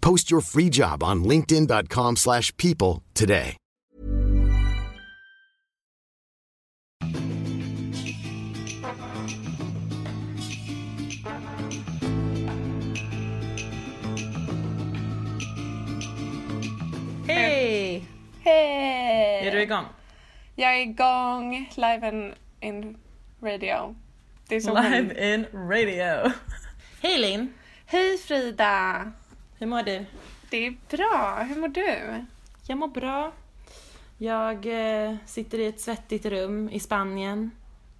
Post 0.00 0.30
your 0.30 0.40
free 0.40 0.70
job 0.70 1.02
on 1.02 1.24
linkedin.com/people 1.24 2.14
slash 2.16 2.56
people 2.56 3.02
today. 3.14 3.56
Hej! 17.26 18.04
Hej! 18.44 19.46
Är 19.46 19.52
du 19.52 19.62
igång? 19.62 19.84
Jag 20.54 20.76
är 20.78 20.82
igång, 20.82 21.70
live 21.76 22.08
in, 22.08 22.34
in 22.60 22.96
radio. 23.42 23.96
Det 24.48 24.56
är 24.56 24.60
så 24.60 24.70
hon- 24.76 24.90
Live 24.92 25.34
in 25.34 25.46
radio. 25.52 26.32
Hej 27.02 27.18
Linn! 27.18 27.52
Hej 27.86 28.18
Frida! 28.18 29.12
Hur 29.58 29.66
mår 29.66 29.82
du? 29.82 30.06
Det 30.50 30.66
är 30.66 30.76
bra, 30.90 31.42
hur 31.48 31.60
mår 31.60 31.68
du? 31.68 32.24
Jag 32.66 32.78
mår 32.78 32.88
bra. 32.88 33.32
Jag 34.18 34.66
eh, 34.66 35.16
sitter 35.26 35.58
i 35.58 35.66
ett 35.66 35.80
svettigt 35.80 36.26
rum 36.26 36.68
i 36.70 36.80
Spanien, 36.80 37.50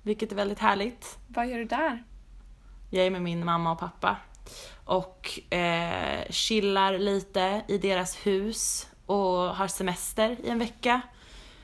vilket 0.02 0.32
är 0.32 0.36
väldigt 0.36 0.58
härligt. 0.58 1.18
Vad 1.28 1.46
gör 1.46 1.58
du 1.58 1.64
där? 1.64 2.02
Jag 2.90 3.06
är 3.06 3.10
med 3.10 3.22
min 3.22 3.44
mamma 3.44 3.72
och 3.72 3.78
pappa 3.78 4.16
och 4.84 5.52
eh, 5.52 6.30
chillar 6.30 6.98
lite 6.98 7.62
i 7.68 7.78
deras 7.78 8.16
hus 8.26 8.88
och 9.06 9.26
har 9.56 9.68
semester 9.68 10.36
i 10.44 10.48
en 10.48 10.58
vecka. 10.58 11.00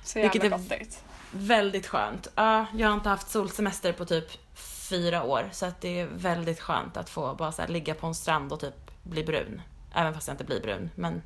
Så 0.04 0.18
jävla 0.18 0.32
Vilket 0.32 0.52
är- 0.52 0.56
gottigt. 0.58 1.04
Väldigt 1.30 1.86
skönt. 1.86 2.28
Ja, 2.34 2.66
jag 2.76 2.88
har 2.88 2.94
inte 2.94 3.08
haft 3.08 3.30
solsemester 3.30 3.92
på 3.92 4.04
typ 4.04 4.26
fyra 4.90 5.22
år 5.22 5.48
så 5.52 5.66
att 5.66 5.80
det 5.80 6.00
är 6.00 6.06
väldigt 6.06 6.60
skönt 6.60 6.96
att 6.96 7.10
få 7.10 7.34
bara 7.34 7.52
så 7.52 7.62
här, 7.62 7.68
ligga 7.68 7.94
på 7.94 8.06
en 8.06 8.14
strand 8.14 8.52
och 8.52 8.60
typ 8.60 8.90
bli 9.02 9.24
brun. 9.24 9.62
Även 9.94 10.14
fast 10.14 10.28
jag 10.28 10.34
inte 10.34 10.44
blir 10.44 10.60
brun, 10.60 10.90
men 10.94 11.22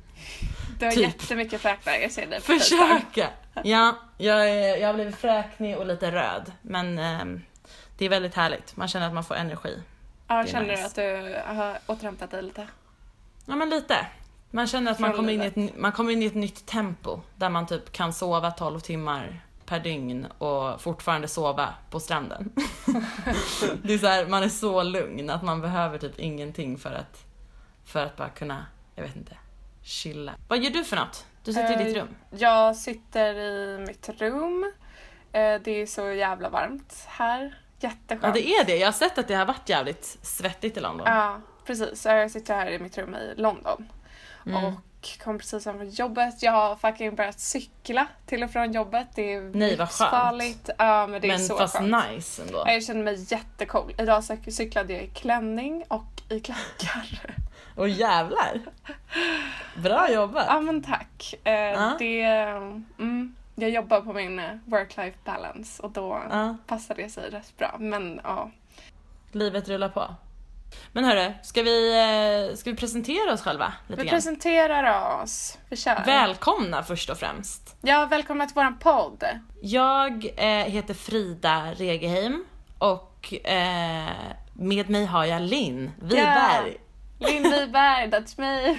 Du 0.79 0.85
har 0.85 0.91
Typ. 0.91 1.01
jättemycket 1.01 1.61
fräknar, 1.61 1.93
jag 1.93 2.11
ser 2.11 2.25
på 2.25 2.41
Facebook. 2.41 2.61
försöka. 2.61 3.29
Ja, 3.63 3.95
jag, 4.17 4.49
är, 4.49 4.77
jag 4.77 4.87
har 4.87 4.93
blivit 4.93 5.15
fräknig 5.15 5.77
och 5.77 5.85
lite 5.85 6.11
röd, 6.11 6.51
men 6.61 6.99
ehm, 6.99 7.41
det 7.97 8.05
är 8.05 8.09
väldigt 8.09 8.35
härligt. 8.35 8.75
Man 8.77 8.87
känner 8.87 9.07
att 9.07 9.13
man 9.13 9.23
får 9.23 9.35
energi. 9.35 9.83
Ja, 10.27 10.43
Det 10.43 10.49
känner 10.49 10.67
nice. 10.67 10.81
du 10.81 10.85
att 10.85 10.95
du 10.95 11.35
har 11.55 11.77
återhämtat 11.87 12.31
dig 12.31 12.41
lite? 12.43 12.67
Ja, 13.45 13.55
men 13.55 13.69
lite. 13.69 14.07
Man 14.51 14.67
känner 14.67 14.91
att 14.91 14.99
man 14.99 15.13
kommer, 15.13 15.33
in 15.33 15.41
i 15.41 15.45
ett, 15.45 15.77
man 15.77 15.91
kommer 15.91 16.11
in 16.11 16.23
i 16.23 16.25
ett 16.25 16.35
nytt 16.35 16.65
tempo 16.65 17.19
där 17.35 17.49
man 17.49 17.67
typ 17.67 17.91
kan 17.91 18.13
sova 18.13 18.51
12 18.51 18.79
timmar 18.79 19.41
per 19.65 19.79
dygn 19.79 20.27
och 20.37 20.81
fortfarande 20.81 21.27
sova 21.27 21.73
på 21.89 21.99
stranden. 21.99 22.51
det 23.83 23.93
är 23.93 23.97
så 23.97 24.07
här, 24.07 24.25
man 24.25 24.43
är 24.43 24.49
så 24.49 24.83
lugn 24.83 25.29
att 25.29 25.43
man 25.43 25.61
behöver 25.61 25.97
typ 25.97 26.19
ingenting 26.19 26.77
för 26.77 26.91
att, 26.91 27.25
för 27.89 28.05
att 28.05 28.15
bara 28.17 28.29
kunna, 28.29 28.65
jag 28.95 29.03
vet 29.03 29.15
inte, 29.15 29.37
chilla. 29.83 30.33
Vad 30.47 30.59
gör 30.59 30.71
du 30.71 30.83
för 30.83 30.95
något? 30.95 31.25
Du 31.43 31.53
sitter 31.53 31.81
i 31.81 31.83
ditt 31.83 31.97
Eh, 31.97 31.99
rum. 32.01 32.15
Jag 32.29 32.75
sitter 32.75 33.33
i 33.35 33.77
mitt 33.87 34.09
rum. 34.09 34.73
Eh, 35.31 35.61
Det 35.61 35.71
är 35.71 35.85
så 35.85 36.11
jävla 36.11 36.49
varmt 36.49 37.05
här. 37.07 37.57
Jätteskönt. 37.79 38.23
Ja, 38.23 38.31
det 38.41 38.47
är 38.49 38.65
det. 38.65 38.75
Jag 38.77 38.87
har 38.87 38.91
sett 38.91 39.17
att 39.17 39.27
det 39.27 39.33
har 39.35 39.45
varit 39.45 39.69
jävligt 39.69 40.17
svettigt 40.21 40.77
i 40.77 40.79
London. 40.79 41.07
Ja, 41.07 41.41
precis. 41.65 42.05
Jag 42.05 42.31
sitter 42.31 42.55
här 42.55 42.67
i 42.71 42.79
mitt 42.79 42.97
rum 42.97 43.15
i 43.15 43.33
London. 43.37 43.89
Mm. 44.45 44.65
Och 44.65 44.73
kom 45.23 45.37
precis 45.37 45.65
hem 45.65 45.77
från 45.77 45.89
jobbet. 45.89 46.43
Jag 46.43 46.51
har 46.51 46.75
fucking 46.75 47.15
börjat 47.15 47.39
cykla 47.39 48.07
till 48.25 48.43
och 48.43 48.51
från 48.51 48.71
jobbet. 48.71 49.07
Det 49.15 49.33
är 49.33 49.41
Nej, 49.41 49.75
vad 49.75 49.89
skönt. 49.89 49.99
livsfarligt. 50.11 50.69
Ja, 50.77 51.07
men 51.07 51.21
det 51.21 51.27
är 51.27 51.31
men 51.31 51.39
så 51.39 51.57
fast 51.57 51.75
skönt. 51.77 51.95
nice 52.11 52.41
ändå. 52.41 52.63
Ja, 52.65 52.71
Jag 52.73 52.83
känner 52.83 53.03
mig 53.03 53.25
jättecool. 53.33 53.93
Idag 53.97 54.19
cyk- 54.23 54.51
cyklade 54.51 54.93
jag 54.93 55.03
i 55.03 55.07
klänning 55.07 55.83
och 55.87 56.21
i 56.29 56.39
klackar. 56.39 57.35
Och 57.79 57.89
jävlar! 57.89 58.61
Bra 59.75 60.11
jobbat! 60.11 60.45
ja 60.47 60.59
men 60.59 60.83
tack. 60.83 61.35
Eh, 61.43 61.97
det, 61.99 62.23
mm, 62.99 63.35
jag 63.55 63.69
jobbar 63.69 64.01
på 64.01 64.13
min 64.13 64.39
eh, 64.39 64.51
work-life 64.65 65.17
balance 65.25 65.83
och 65.83 65.91
då 65.91 66.21
passar 66.67 66.95
det 66.95 67.09
sig 67.09 67.29
rätt 67.29 67.57
bra. 67.57 67.75
Men 67.79 68.21
ja, 68.23 68.51
Livet 69.31 69.69
rullar 69.69 69.89
på. 69.89 70.15
Men 70.93 71.03
hörru, 71.03 71.33
ska 71.43 71.63
vi, 71.63 71.95
eh, 72.49 72.55
ska 72.55 72.69
vi 72.69 72.75
presentera 72.75 73.33
oss 73.33 73.41
själva 73.41 73.73
lite 73.87 74.01
vi 74.01 74.07
grann? 74.07 74.15
presenterar 74.15 75.21
oss. 75.21 75.57
Vi 75.69 75.77
kör. 75.77 76.03
Välkomna 76.05 76.83
först 76.83 77.09
och 77.09 77.17
främst. 77.17 77.75
ja, 77.81 78.05
välkomna 78.05 78.45
till 78.45 78.55
våran 78.55 78.77
podd. 78.77 79.23
Jag 79.61 80.25
eh, 80.37 80.65
heter 80.65 80.93
Frida 80.93 81.73
Regeheim 81.77 82.45
och 82.77 83.33
eh, 83.33 84.09
med 84.53 84.89
mig 84.89 85.05
har 85.05 85.25
jag 85.25 85.41
Linn 85.41 85.91
Wiberg. 86.01 86.77
Linn 87.19 87.43
Wiberg, 87.43 88.09
that's 88.11 88.33
me. 88.39 88.77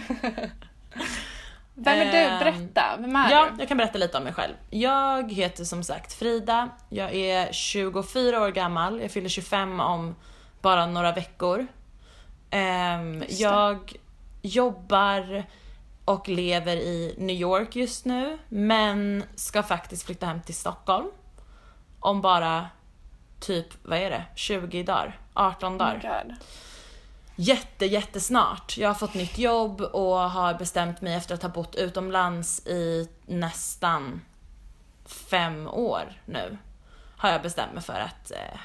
Vem 1.74 1.98
är 1.98 2.14
Ehm, 2.14 2.38
du? 2.38 2.44
Berätta. 2.44 2.96
Vem 2.98 3.16
är 3.16 3.30
Ja, 3.30 3.48
du? 3.54 3.60
jag 3.60 3.68
kan 3.68 3.76
berätta 3.76 3.98
lite 3.98 4.18
om 4.18 4.24
mig 4.24 4.32
själv. 4.32 4.54
Jag 4.70 5.32
heter 5.32 5.64
som 5.64 5.82
sagt 5.84 6.12
Frida, 6.12 6.68
jag 6.88 7.14
är 7.14 7.52
24 7.52 8.40
år 8.42 8.48
gammal, 8.50 9.00
jag 9.00 9.10
fyller 9.10 9.28
25 9.28 9.80
om 9.80 10.14
bara 10.60 10.86
några 10.86 11.12
veckor. 11.12 11.66
Ehm, 12.50 13.24
jag 13.28 13.92
jobbar 14.42 15.44
och 16.04 16.28
lever 16.28 16.76
i 16.76 17.14
New 17.18 17.36
York 17.36 17.76
just 17.76 18.04
nu, 18.04 18.38
men 18.48 19.24
ska 19.34 19.62
faktiskt 19.62 20.06
flytta 20.06 20.26
hem 20.26 20.40
till 20.42 20.54
Stockholm 20.54 21.06
om 22.00 22.20
bara 22.20 22.66
typ, 23.40 23.66
vad 23.82 23.98
är 23.98 24.10
det, 24.10 24.24
20 24.34 24.82
dagar? 24.82 25.18
18 25.34 25.78
dagar. 25.78 26.24
Oh. 26.28 26.34
Jätte, 27.42 27.86
jättesnart. 27.86 28.76
Jag 28.78 28.88
har 28.88 28.94
fått 28.94 29.14
nytt 29.14 29.38
jobb 29.38 29.80
och 29.80 30.16
har 30.16 30.54
bestämt 30.54 31.00
mig 31.00 31.14
efter 31.14 31.34
att 31.34 31.42
ha 31.42 31.48
bott 31.48 31.74
utomlands 31.74 32.66
i 32.66 33.08
nästan 33.26 34.20
fem 35.06 35.68
år 35.68 36.12
nu. 36.24 36.58
Har 37.16 37.30
jag 37.30 37.42
bestämt 37.42 37.72
mig 37.72 37.82
för 37.82 38.00
att, 38.00 38.30
eh, 38.30 38.60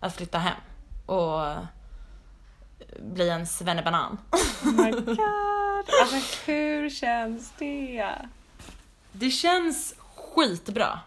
att 0.00 0.16
flytta 0.16 0.38
hem 0.38 0.60
och 1.06 1.56
bli 2.98 3.28
en 3.28 3.46
svennebanan. 3.46 4.18
Oh 4.64 4.84
my 4.84 4.90
god. 4.90 5.18
Alltså 6.02 6.46
hur 6.46 6.90
känns 6.90 7.52
det? 7.58 8.14
Det 9.12 9.30
känns 9.30 9.94
skitbra. 10.16 11.00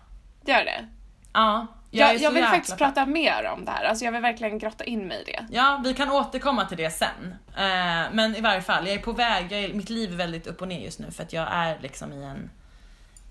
Gör 0.45 0.65
det? 0.65 0.89
Ja, 1.33 1.67
jag, 1.91 2.13
Jag, 2.13 2.21
jag, 2.21 2.31
vill 2.31 2.43
faktiskt 2.43 2.77
pepp. 2.77 2.87
prata 2.87 3.05
mer 3.05 3.45
om 3.45 3.65
det 3.65 3.71
här. 3.71 3.83
Alltså 3.83 4.05
jag 4.05 4.11
vill 4.11 4.21
verkligen 4.21 4.59
grotta 4.59 4.83
in 4.83 5.07
mig 5.07 5.21
i 5.21 5.23
det. 5.23 5.45
Ja, 5.49 5.81
vi 5.83 5.93
kan 5.93 6.11
återkomma 6.11 6.65
till 6.65 6.77
det 6.77 6.89
sen. 6.89 7.35
Eh, 7.57 8.11
men 8.11 8.35
i 8.35 8.41
varje 8.41 8.61
fall, 8.61 8.87
jag 8.87 8.95
är 8.95 9.01
på 9.01 9.11
väg. 9.11 9.51
Jag 9.51 9.63
är, 9.63 9.73
mitt 9.73 9.89
liv 9.89 10.11
är 10.11 10.15
väldigt 10.15 10.47
upp 10.47 10.61
och 10.61 10.67
ner 10.67 10.79
just 10.79 10.99
nu 10.99 11.11
för 11.11 11.23
att 11.23 11.33
jag 11.33 11.47
är 11.51 11.79
liksom 11.81 12.13
i 12.13 12.23
en... 12.23 12.49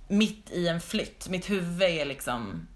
Mitt 0.08 0.50
i 0.50 0.68
en 0.68 0.80
flytt. 0.80 1.28
Mitt 1.28 1.50
huvud 1.50 1.82
är 1.82 2.04
liksom 2.04 2.68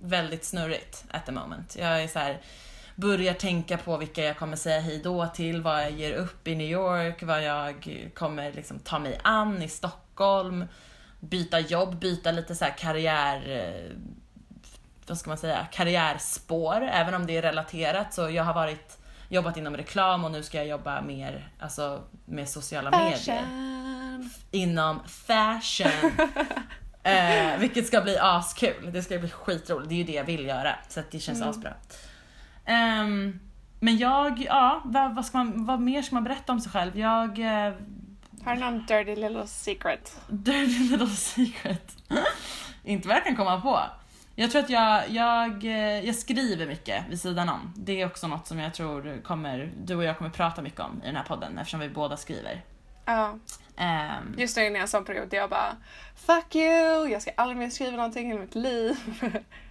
väldigt 0.00 0.44
snurrigt 0.44 1.04
at 1.10 1.26
the 1.26 1.32
moment. 1.32 1.76
Jag 1.78 2.02
är 2.02 2.08
så 2.08 2.18
här, 2.18 2.40
börjar 2.96 3.34
tänka 3.34 3.78
på 3.78 3.96
vilka 3.96 4.24
jag 4.24 4.38
kommer 4.38 4.56
säga 4.56 4.80
hej 4.80 5.00
då 5.04 5.26
till, 5.26 5.62
vad 5.62 5.82
jag 5.82 5.90
ger 5.90 6.12
upp 6.12 6.48
i 6.48 6.54
New 6.54 6.70
York, 6.70 7.22
vad 7.22 7.42
jag 7.42 7.88
kommer 8.14 8.52
liksom 8.52 8.78
ta 8.78 8.98
mig 8.98 9.20
an 9.24 9.62
i 9.62 9.68
Stockholm, 9.68 10.64
byta 11.20 11.60
jobb, 11.60 11.98
byta 11.98 12.32
lite 12.32 12.54
så 12.54 12.66
karriär 12.78 13.66
vad 15.08 15.18
ska 15.18 15.30
man 15.30 15.38
säga, 15.38 15.66
karriärspår, 15.72 16.82
även 16.82 17.14
om 17.14 17.26
det 17.26 17.36
är 17.36 17.42
relaterat. 17.42 18.14
Så 18.14 18.30
jag 18.30 18.44
har 18.44 18.54
varit, 18.54 18.98
jobbat 19.28 19.56
inom 19.56 19.76
reklam 19.76 20.24
och 20.24 20.30
nu 20.30 20.42
ska 20.42 20.58
jag 20.58 20.66
jobba 20.66 21.00
mer 21.00 21.48
alltså, 21.60 22.02
med 22.24 22.48
sociala 22.48 22.90
medier. 22.90 23.16
Fashion, 23.16 24.30
inom 24.50 25.00
fashion. 25.06 26.12
eh, 27.02 27.58
vilket 27.58 27.86
ska 27.86 28.00
bli 28.00 28.18
askul. 28.18 28.90
Det 28.92 29.02
ska 29.02 29.18
bli 29.18 29.30
skitroligt. 29.30 29.88
Det 29.88 29.94
är 29.94 29.96
ju 29.96 30.04
det 30.04 30.12
jag 30.12 30.24
vill 30.24 30.46
göra. 30.46 30.74
Så 30.88 31.00
att 31.00 31.10
det 31.10 31.18
känns 31.20 31.38
Mm. 31.38 31.50
asbra. 31.50 31.74
Ehm, 32.64 33.40
men 33.80 33.98
jag, 33.98 34.38
ja, 34.38 34.82
vad, 34.84 35.14
vad, 35.14 35.24
ska 35.26 35.38
man, 35.38 35.66
vad 35.66 35.80
mer 35.80 36.02
ska 36.02 36.14
man 36.14 36.24
berätta 36.24 36.52
om 36.52 36.60
sig 36.60 36.72
själv? 36.72 36.98
Jag... 36.98 37.38
Eh, 37.38 37.72
Har 38.44 38.54
du 38.54 38.60
någon 38.60 38.86
dirty 38.86 39.16
little 39.16 39.46
secret? 39.46 40.20
dirty 40.28 40.90
little 40.90 41.06
secret. 41.16 41.96
Inte 42.84 43.08
vad 43.08 43.16
jag 43.16 43.24
kan 43.24 43.36
komma 43.36 43.60
på. 43.60 43.80
Jag 44.42 44.50
tror 44.50 44.62
att 44.62 44.70
jag, 44.70 45.10
jag, 45.10 45.64
eh, 45.64 46.04
jag 46.06 46.14
skriver 46.14 46.66
mycket 46.66 47.04
vid 47.08 47.20
sidan 47.20 47.48
om. 47.48 47.72
Det 47.76 48.00
är 48.00 48.06
också 48.06 48.28
något 48.28 48.46
som 48.46 48.58
jag 48.58 48.74
tror 48.74 49.22
kommer, 49.22 49.72
du 49.84 49.94
och 49.96 50.04
jag 50.04 50.18
kommer 50.18 50.30
prata 50.30 50.62
mycket 50.62 50.80
om 50.80 51.00
i 51.02 51.06
den 51.06 51.16
här 51.16 51.22
podden 51.24 51.58
eftersom 51.58 51.80
vi 51.80 51.88
båda 51.88 52.16
skriver. 52.16 52.64
Ja, 53.04 53.38
Ehm, 53.76 54.34
just 54.38 54.56
nu 54.56 54.62
är 54.62 54.66
jag 54.66 54.76
i 54.76 54.80
en 54.80 54.88
sån 54.88 55.04
period 55.04 55.28
där 55.28 55.36
jag 55.36 55.50
bara 55.50 55.76
Fuck 56.16 56.54
you! 56.54 57.06
Jag 57.08 57.22
ska 57.22 57.30
aldrig 57.36 57.58
mer 57.58 57.70
skriva 57.70 57.96
någonting 57.96 58.32
i 58.32 58.38
mitt 58.38 58.54
liv. 58.54 58.96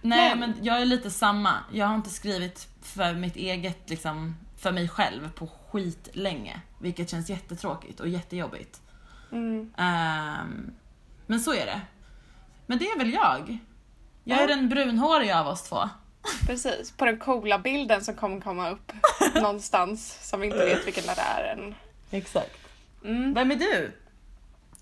nej 0.02 0.36
men- 0.36 0.38
men 0.38 0.54
jag 0.64 0.80
är 0.82 0.84
lite 0.84 1.10
samma. 1.10 1.54
Jag 1.72 1.86
har 1.86 1.94
inte 1.94 2.10
skrivit 2.10 2.68
för 2.82 3.14
mitt 3.14 3.36
eget, 3.36 3.90
liksom, 3.90 4.36
för 4.58 4.72
mig 4.72 4.88
själv 4.88 5.32
på 5.32 5.46
skit 5.46 6.08
länge. 6.12 6.60
Vilket 6.80 7.10
känns 7.10 7.30
jättetråkigt 7.30 8.00
och 8.00 8.08
jättejobbigt. 8.08 8.80
Mm. 9.32 9.72
Ehm, 9.76 10.70
men 11.26 11.40
så 11.40 11.54
är 11.54 11.66
det. 11.66 11.80
Men 12.66 12.78
det 12.78 12.84
är 12.84 12.98
väl 12.98 13.12
jag. 13.12 13.58
Jag 14.24 14.38
är 14.38 14.48
Ja. 14.48 14.56
den 14.56 14.68
brunhåriga 14.68 15.40
av 15.40 15.46
oss 15.46 15.62
två. 15.62 15.88
Precis, 16.46 16.90
på 16.92 17.04
den 17.04 17.18
coola 17.18 17.58
bilden 17.58 18.04
som 18.04 18.14
kommer 18.14 18.40
komma 18.40 18.70
upp 18.70 18.92
någonstans 19.34 20.28
som 20.28 20.40
vi 20.40 20.46
inte 20.46 20.64
vet 20.64 20.86
vilken 20.86 21.04
det 21.06 21.20
är 21.38 21.44
än. 21.52 21.74
Exakt. 22.10 22.58
Mm. 23.04 23.34
Vem 23.34 23.50
är 23.50 23.56
du? 23.56 23.92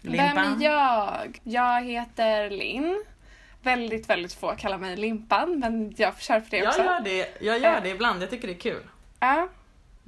Vem 0.02 0.38
är 0.38 0.62
jag? 0.64 1.40
Jag 1.44 1.82
heter 1.84 2.50
Linn. 2.50 3.04
Väldigt, 3.62 4.08
väldigt 4.10 4.32
få 4.32 4.54
kallar 4.58 4.78
mig 4.78 4.96
Limpan, 4.96 5.58
men 5.58 5.94
jag 5.96 6.20
kör 6.20 6.40
för 6.40 6.50
det 6.50 6.56
Jag 6.56 6.68
också. 6.68 6.82
gör 6.82 7.00
det, 7.00 7.36
jag 7.40 7.58
gör 7.58 7.76
Eh. 7.76 7.82
det 7.82 7.88
ibland, 7.90 8.22
jag 8.22 8.30
tycker 8.30 8.48
det 8.48 8.54
är 8.54 8.58
kul. 8.58 8.82
Ja. 9.20 9.48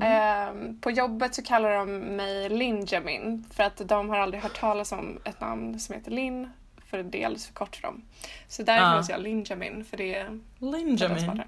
Ehm, 0.01 0.81
på 0.81 0.91
jobbet 0.91 1.35
så 1.35 1.43
kallar 1.43 1.71
de 1.71 1.99
mig 1.99 2.49
Linjamin 2.49 3.45
för 3.55 3.63
att 3.63 3.77
de 3.89 4.09
har 4.09 4.19
aldrig 4.19 4.43
hört 4.43 4.61
talas 4.61 4.93
om 4.93 5.19
ett 5.25 5.41
namn 5.41 5.81
som 5.81 5.95
heter 5.95 6.11
Linn 6.11 6.51
för 6.93 7.03
det 7.03 7.23
är 7.23 7.27
alldeles 7.27 7.47
för 7.47 7.55
kort 7.55 7.77
för 7.77 7.83
dem. 7.83 8.03
Så 8.49 8.63
där 8.63 8.77
Ja. 8.77 8.81
kallas 8.83 9.09
jag 9.09 9.21
Linjamin 9.23 9.85
för 9.85 9.97
det 9.97 10.15
är 10.15 10.39
Linjamin. 10.59 11.43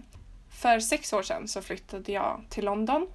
För 0.50 0.80
sex 0.80 1.12
år 1.12 1.22
sedan 1.22 1.48
så 1.48 1.62
flyttade 1.62 2.12
jag 2.12 2.40
till 2.48 2.64
London 2.64 3.06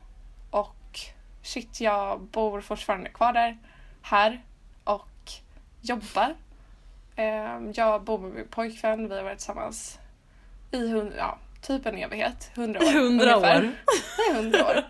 och 0.50 1.00
shit, 1.44 1.82
jag 1.82 2.22
bor 2.22 2.62
fortfarande 2.62 3.10
kvar 3.10 3.34
där, 3.34 3.58
här 4.02 4.42
och 4.84 5.32
jobbar. 5.82 6.36
Ehm, 7.16 7.74
jag 7.76 8.04
bor 8.04 8.20
med 8.20 8.32
min 8.32 8.48
pojkvän, 8.48 9.10
vi 9.10 9.16
har 9.16 9.24
varit 9.24 9.38
tillsammans 9.38 10.00
i 10.72 10.88
hund, 10.88 11.14
ja, 11.18 11.38
typ 11.62 11.86
en 11.86 11.98
evighet, 11.98 12.52
hundra 12.56 12.80
år. 12.80 12.92
Hundra 12.94 13.38
år. 13.38 13.72
Hundra 14.34 14.66
år. 14.66 14.84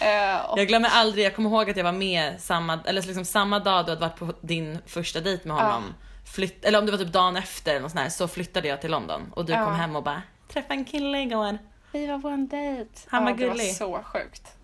Eh, 0.00 0.50
och, 0.50 0.58
Jag 0.58 0.68
glömmer 0.68 0.88
aldrig, 0.88 1.24
jag 1.24 1.34
kommer 1.34 1.50
ihåg 1.50 1.70
att 1.70 1.76
jag 1.76 1.84
var 1.84 1.92
med 1.92 2.40
samma, 2.40 2.78
eller 2.86 3.02
liksom 3.02 3.24
samma 3.24 3.58
dag 3.58 3.86
du 3.86 3.90
hade 3.90 4.00
varit 4.00 4.18
på 4.18 4.34
din 4.40 4.78
första 4.86 5.20
dejt 5.20 5.48
med 5.48 5.56
honom. 5.56 5.94
Flytt, 6.34 6.64
eller 6.64 6.78
om 6.78 6.86
det 6.86 6.92
var 6.92 6.98
typ 6.98 7.12
dagen 7.12 7.36
efter 7.36 7.74
eller 7.76 7.88
sånt 7.88 8.00
här, 8.00 8.08
så 8.08 8.28
flyttade 8.28 8.68
jag 8.68 8.80
till 8.80 8.90
London 8.90 9.32
och 9.36 9.44
du 9.44 9.52
Ja. 9.52 9.64
kom 9.64 9.74
hem 9.74 9.96
och 9.96 10.02
bara 10.02 10.22
träffa 10.48 10.74
en 10.74 10.84
kille 10.84 11.20
igår. 11.22 11.58
vi 11.92 12.06
var 12.06 12.18
på 12.18 12.28
en 12.28 12.48
dejt. 12.48 12.90
Han 13.08 13.24
var 13.24 13.30
ja, 13.30 13.36
Det 13.36 13.46
var 13.46 13.54
gullig. 13.54 13.74
så 13.76 14.02
sjukt. 14.02 14.56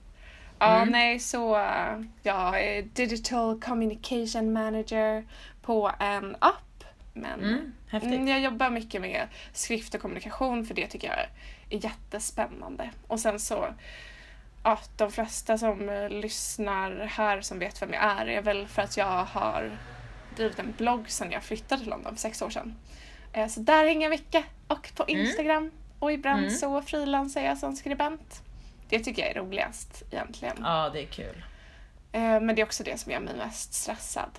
Ja, 0.58 0.76
Mm. 0.76 0.88
nej, 0.88 1.18
så 1.20 1.56
eh, 1.56 2.00
jag 2.22 2.60
är 2.64 2.82
digital 2.82 3.60
communication 3.60 4.52
manager 4.52 5.24
på 5.62 5.92
en 5.98 6.36
app. 6.38 6.84
Men 7.12 7.44
Mm. 7.44 7.72
Mm, 8.02 8.28
jag 8.28 8.40
jobbar 8.40 8.70
mycket 8.70 9.00
med 9.00 9.28
skrift 9.52 9.94
och 9.94 10.00
kommunikation 10.00 10.64
för 10.66 10.74
det 10.74 10.86
tycker 10.86 11.08
jag 11.08 11.16
är 11.18 11.28
jättespännande. 11.88 12.90
Och 13.06 13.20
sen 13.20 13.40
så, 13.40 13.66
ja, 14.64 14.78
de 14.96 15.12
flesta 15.12 15.58
som 15.58 15.88
eh, 15.88 16.08
lyssnar 16.08 16.90
här 17.06 17.40
som 17.40 17.58
vet 17.58 17.82
vem 17.82 17.92
jag 17.92 18.02
är 18.02 18.26
är 18.26 18.42
väl 18.42 18.68
för 18.68 18.82
att 18.82 18.96
jag 18.96 19.24
har 19.24 19.78
drivit 20.36 20.58
en 20.58 20.74
blogg 20.78 21.10
sedan 21.10 21.30
jag 21.32 21.42
flyttade 21.42 21.80
till 21.80 21.90
London 21.90 22.12
för 22.14 22.20
sex 22.20 22.42
år 22.42 22.50
sedan. 22.50 22.74
Eh, 23.32 23.46
Så 23.48 23.60
där 23.60 23.84
hänger 23.84 24.02
jag 24.02 24.10
mycket 24.10 24.44
och 24.68 24.92
på 24.96 25.04
Instagram 25.08 25.70
och 25.98 26.12
ibland 26.12 26.38
Mm. 26.40 26.50
så 26.54 26.82
frilansar 26.82 27.40
jag 27.40 27.58
som 27.58 27.76
skribent. 27.76 28.42
Det 28.88 28.98
tycker 28.98 29.22
jag 29.22 29.30
är 29.30 29.34
roligast 29.40 30.02
egentligen. 30.10 30.56
Ja, 30.62 30.90
det 30.92 31.02
är 31.02 31.06
kul. 31.06 31.44
Eh, 32.12 32.20
Men 32.20 32.46
det 32.46 32.60
är 32.60 32.66
också 32.66 32.82
det 32.84 33.00
som 33.00 33.12
gör 33.12 33.20
mig 33.20 33.36
mest 33.36 33.74
stressad. 33.74 34.30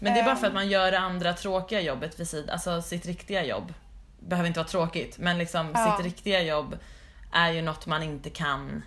Men 0.00 0.14
det 0.14 0.20
är 0.20 0.24
bara 0.24 0.36
för 0.36 0.46
Ehm. 0.46 0.50
att 0.50 0.54
man 0.54 0.68
gör 0.68 0.90
det 0.90 0.98
andra 0.98 1.32
tråkiga 1.32 1.80
jobbet 1.80 2.20
vid 2.20 2.28
sidan, 2.28 2.50
alltså 2.50 2.82
sitt 2.82 3.06
riktiga 3.06 3.44
jobb. 3.44 3.74
Behöver 4.20 4.46
inte 4.48 4.60
vara 4.60 4.68
tråkigt, 4.68 5.18
men 5.18 5.38
liksom 5.38 5.70
Ja. 5.74 5.96
sitt 5.96 6.04
riktiga 6.06 6.42
jobb 6.42 6.78
är 7.32 7.50
ju 7.52 7.62
något 7.62 7.86
man 7.86 8.02
inte 8.02 8.30
kan 8.30 8.82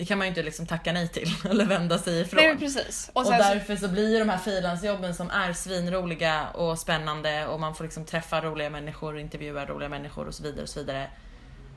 det 0.00 0.06
kan 0.06 0.18
man 0.18 0.26
ju 0.26 0.28
inte 0.28 0.42
liksom 0.42 0.66
tacka 0.66 0.92
nej 0.92 1.08
till 1.08 1.28
eller 1.50 1.64
vända 1.64 1.98
sig 1.98 2.20
ifrån. 2.20 2.36
Nej 2.42 2.58
precis. 2.58 3.10
Och, 3.12 3.26
så- 3.26 3.32
därför 3.32 3.76
så 3.76 3.88
blir 3.88 4.12
ju 4.12 4.18
de 4.18 4.28
här 4.28 4.38
frilansjobben 4.38 5.14
som 5.14 5.30
är 5.30 5.52
svinroliga 5.52 6.48
och 6.48 6.78
spännande 6.78 7.46
och 7.46 7.60
man 7.60 7.74
får 7.74 7.84
liksom 7.84 8.04
träffa 8.04 8.40
roliga 8.40 8.70
människor, 8.70 9.18
intervjua 9.18 9.66
roliga 9.66 9.88
människor 9.88 10.26
och 10.28 10.34
så 10.34 10.42
vidare 10.42 10.62
och 10.62 10.68
så 10.68 10.80
vidare. 10.80 11.10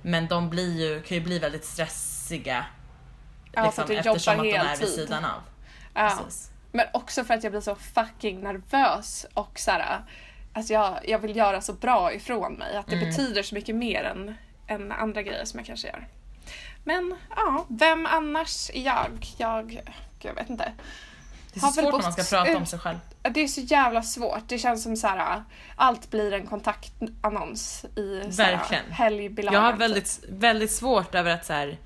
Men 0.01 0.27
de 0.27 0.49
blir 0.49 0.81
ju, 0.81 1.01
kan 1.01 1.17
ju 1.17 1.23
bli 1.23 1.39
väldigt 1.39 1.65
stressiga. 1.65 2.65
Ja, 3.51 3.71
för 3.71 3.81
att 3.81 3.87
du 3.87 3.95
eftersom 3.95 4.33
att 4.33 4.43
de 4.43 4.53
är 4.55 4.77
vid 4.77 4.87
sidan 4.89 5.25
av. 5.25 5.41
Ja. 5.93 6.19
Precis. 6.25 6.51
Men 6.71 6.85
också 6.93 7.23
för 7.23 7.33
att 7.33 7.43
jag 7.43 7.51
blir 7.53 7.61
så 7.61 7.75
fucking 7.75 8.39
nervös 8.41 9.25
och 9.33 9.59
såhär, 9.59 10.01
alltså 10.53 10.73
jag, 10.73 10.99
jag 11.09 11.19
vill 11.19 11.35
göra 11.35 11.61
så 11.61 11.73
bra 11.73 12.13
ifrån 12.13 12.53
mig. 12.53 12.75
Att 12.77 12.87
det 12.87 12.95
Mm. 12.95 13.09
betyder 13.09 13.43
så 13.43 13.55
mycket 13.55 13.75
mer 13.75 14.03
än, 14.03 14.35
än 14.67 14.91
andra 14.91 15.21
grejer 15.21 15.45
som 15.45 15.59
jag 15.59 15.67
kanske 15.67 15.87
gör. 15.87 16.07
Men 16.83 17.15
ja, 17.35 17.65
vem 17.69 18.05
annars 18.05 18.69
är 18.73 18.81
jag? 18.85 19.27
Jag, 19.37 19.69
gud, 19.69 19.89
jag 20.19 20.33
vet 20.33 20.49
inte. 20.49 20.71
Det 21.53 21.59
är 21.59 21.61
så 21.61 21.67
svårt 21.67 21.83
när 21.83 21.91
man 21.91 22.13
ska 22.13 22.21
bott 22.21 22.29
prata 22.29 22.57
om 22.57 22.65
sig 22.65 22.79
själv. 22.79 22.97
Det 23.21 23.39
är 23.43 23.47
så 23.47 23.61
jävla 23.61 24.03
svårt. 24.03 24.43
Det 24.47 24.57
känns 24.57 24.83
som 24.83 24.95
så 24.97 25.07
här, 25.07 25.43
allt 25.75 26.11
blir 26.11 26.33
en 26.33 26.47
kontaktannons 26.47 27.85
i 27.95 28.19
Verkligen. 28.37 28.91
helgbilagan. 28.91 29.53
Jag 29.53 29.61
har 29.61 29.71
typ. 29.71 29.81
väldigt, 29.81 30.19
väldigt 30.29 30.71
svårt 30.71 31.15
över 31.15 31.31
att 31.33 31.45
så 31.45 31.53
här, 31.53 31.77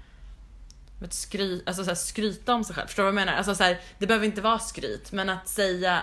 att 1.03 1.13
skry, 1.13 1.63
alltså 1.65 1.83
så 1.83 1.89
här, 1.89 1.95
skryta 1.95 2.53
om 2.53 2.63
sig 2.63 2.75
själv. 2.75 2.87
Förstår 2.87 3.03
du 3.03 3.11
vad 3.11 3.19
jag 3.21 3.25
menar? 3.25 3.37
Alltså 3.37 3.55
så 3.55 3.63
här, 3.63 3.79
det 3.97 4.07
behöver 4.07 4.25
inte 4.25 4.41
vara 4.41 4.59
skryt, 4.59 5.11
men 5.11 5.29
att 5.29 5.47
säga 5.47 6.01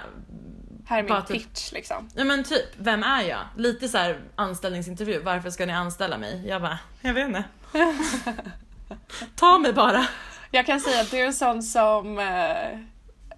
Här 0.86 0.98
är 0.98 1.02
min 1.02 1.22
typ- 1.22 1.28
pitch 1.28 1.72
liksom. 1.72 2.08
Ja 2.14 2.24
men 2.24 2.44
typ, 2.44 2.68
vem 2.76 3.02
är 3.02 3.22
jag? 3.22 3.40
Lite 3.56 3.88
så 3.88 3.98
här 3.98 4.20
anställningsintervju, 4.36 5.18
varför 5.22 5.50
ska 5.50 5.66
ni 5.66 5.72
anställa 5.72 6.18
mig? 6.18 6.48
Jag 6.48 6.62
bara, 6.62 6.78
jag 7.00 7.14
vet 7.14 7.26
inte. 7.28 7.44
Ta 9.36 9.58
mig 9.58 9.72
bara. 9.72 10.06
Jag 10.50 10.66
kan 10.66 10.80
säga 10.80 11.00
att 11.00 11.10
du 11.10 11.16
är 11.20 11.26
en 11.26 11.34
sån 11.34 11.62
som, 11.62 12.18
eh, 12.18 12.72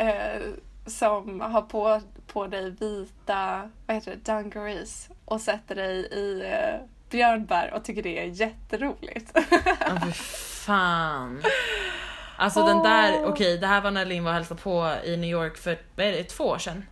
eh, 0.08 0.42
som 0.86 1.40
har 1.40 1.62
på, 1.62 2.00
på 2.26 2.46
dig 2.46 2.70
vita 2.70 3.70
vad 3.86 3.94
heter 3.96 4.10
det, 4.10 4.32
dungarees 4.32 5.08
och 5.24 5.40
sätter 5.40 5.74
dig 5.74 5.96
i 5.96 6.42
eh, 6.52 6.80
björnbär 7.10 7.72
och 7.74 7.84
tycker 7.84 8.02
det 8.02 8.18
är 8.18 8.24
jätteroligt. 8.26 9.30
Ja 9.80 10.00
fy 10.06 10.12
fan. 10.12 11.42
Alltså 12.38 12.66
den 12.66 12.82
där, 12.82 13.24
okej 13.24 13.58
det 13.58 13.66
här 13.66 13.80
var 13.80 13.90
när 13.90 14.04
Linn 14.04 14.24
var 14.24 14.30
och 14.30 14.34
hälsade 14.34 14.60
på 14.60 14.94
i 15.04 15.16
New 15.16 15.30
York 15.30 15.56
för, 15.56 15.78
vad 15.96 16.06
är 16.06 16.12
det, 16.12 16.24
två 16.24 16.44
år 16.44 16.58
sedan? 16.58 16.84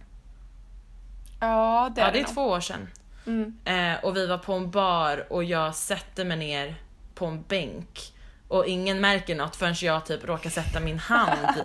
ja, 1.41 1.93
det 1.95 2.00
är 2.00 2.05
Ja 2.07 2.12
det 2.12 2.19
är 2.19 2.23
nog. 2.23 2.35
två 2.35 2.43
år 2.43 2.61
sedan. 2.61 2.88
Mm. 3.26 3.57
Eh, 3.64 4.05
och 4.05 4.17
vi 4.17 4.26
var 4.26 4.38
på 4.38 4.53
en 4.53 4.71
bar 4.71 5.33
och 5.33 5.45
jag 5.45 5.75
sätter 5.75 6.25
mig 6.25 6.37
ner 6.37 6.75
på 7.14 7.26
en 7.26 7.43
bänk 7.43 8.13
och 8.54 8.66
ingen 8.66 9.00
märker 9.00 9.34
något 9.34 9.56
förrän 9.56 9.75
jag 9.80 10.06
typ 10.06 10.25
råkar 10.25 10.50
sätta 10.50 10.80
min 10.80 10.99
hand 10.99 11.62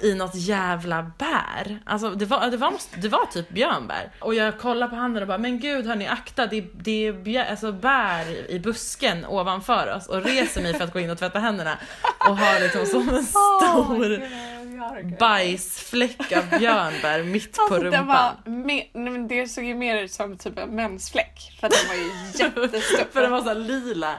i 0.00 0.14
något 0.14 0.34
jävla 0.34 1.02
bär. 1.18 1.78
Alltså 1.84 2.10
det 2.10 2.24
var, 2.24 2.50
det 2.50 2.56
var, 2.56 2.72
det 2.96 3.08
var 3.08 3.26
typ 3.26 3.48
björnbär. 3.48 4.10
Och 4.20 4.34
jag 4.34 4.58
kollar 4.58 4.88
på 4.88 4.96
handen 4.96 5.22
och 5.22 5.26
bara, 5.28 5.38
men 5.38 5.60
gud 5.60 5.86
hörni 5.86 6.06
akta, 6.06 6.46
det, 6.46 6.64
det 6.74 7.06
är 7.06 7.12
björ, 7.12 7.44
alltså 7.44 7.72
bär 7.72 8.50
i 8.50 8.58
busken 8.60 9.26
ovanför 9.26 9.94
oss 9.96 10.06
och 10.06 10.24
reser 10.24 10.62
mig 10.62 10.74
för 10.74 10.84
att 10.84 10.92
gå 10.92 11.00
in 11.00 11.10
och 11.10 11.18
tvätta 11.18 11.38
händerna 11.38 11.78
och 12.28 12.38
har 12.38 12.60
liksom 12.60 12.86
som 12.86 13.08
en 13.08 13.24
stor 13.24 14.28
bajsfläck 15.18 16.32
av 16.32 16.58
björnbär 16.58 17.22
mitt 17.22 17.56
på 17.56 17.62
Alltså, 17.62 17.78
den 17.78 17.84
rumpan. 17.84 18.06
var 18.06 19.28
det 19.28 19.48
såg 19.48 19.64
ju 19.64 19.74
mer 19.74 20.02
ut 20.02 20.12
som 20.12 20.38
typ 20.38 20.58
en 20.58 20.76
mensfläck 20.76 21.56
för 21.60 21.68
den 21.68 21.78
var 21.88 21.94
ju 21.94 22.10
jättestor. 22.64 23.12
För 23.12 23.22
den 23.22 23.30
var 23.30 23.40
så 23.42 23.54
lila. 23.54 24.14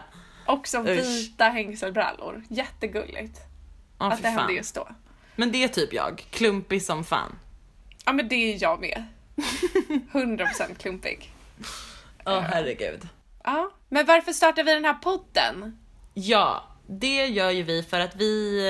Och 0.45 0.67
så 0.67 0.79
Usch. 0.81 0.87
vita 0.87 1.45
hängselbrallor. 1.45 2.43
Jättegulligt 2.49 3.39
Ja, 3.99 4.11
att 4.11 4.21
det 4.21 4.27
hände 4.27 4.43
fan. 4.43 4.55
just 4.55 4.75
då. 4.75 4.87
Men 5.35 5.51
det 5.51 5.63
är 5.63 5.67
typ 5.67 5.93
jag, 5.93 6.25
klumpig 6.29 6.81
som 6.83 7.03
fan. 7.03 7.35
Ja 8.05 8.13
men 8.13 8.27
det 8.27 8.35
är 8.35 8.63
jag 8.63 8.79
med. 8.81 9.03
100% 10.11 10.75
klumpig. 10.77 11.33
Åh 12.25 12.39
herregud. 12.39 13.07
Ja, 13.43 13.71
men 13.89 14.05
varför 14.05 14.33
startar 14.33 14.63
vi 14.63 14.73
den 14.73 14.85
här 14.85 14.93
podden? 14.93 15.77
Ja, 16.13 16.63
det 16.87 17.25
gör 17.27 17.49
ju 17.51 17.63
vi 17.63 17.83
för 17.83 17.99
att 17.99 18.15
vi 18.15 18.61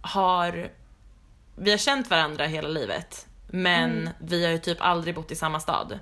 har, 0.00 0.70
vi 1.56 1.70
har 1.70 1.78
känt 1.78 2.10
varandra 2.10 2.46
hela 2.46 2.68
livet. 2.68 3.26
men 3.46 4.10
vi 4.20 4.44
har 4.44 4.52
ju 4.52 4.58
typ 4.58 4.78
aldrig 4.80 5.14
bott 5.14 5.30
i 5.30 5.34
samma 5.36 5.60
stad. 5.60 5.98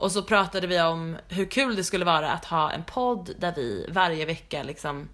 Och 0.00 0.12
så 0.12 0.22
pratade 0.22 0.66
vi 0.66 0.80
om 0.80 1.16
hur 1.28 1.44
kul 1.44 1.76
det 1.76 1.84
skulle 1.84 2.04
vara 2.04 2.30
att 2.32 2.44
ha 2.44 2.70
en 2.70 2.84
podd 2.84 3.30
där 3.38 3.52
vi 3.56 3.86
varje 3.92 4.24
vecka 4.26 4.62
liksom 4.62 5.08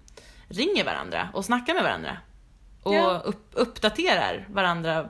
ringer 0.47 0.83
varandra 0.85 1.29
och 1.33 1.45
snackar 1.45 1.73
med 1.73 1.83
varandra. 1.83 2.17
Och 2.83 2.93
Ja. 2.95 3.21
upp, 3.25 3.49
uppdaterar 3.53 4.47
varandra 4.49 5.09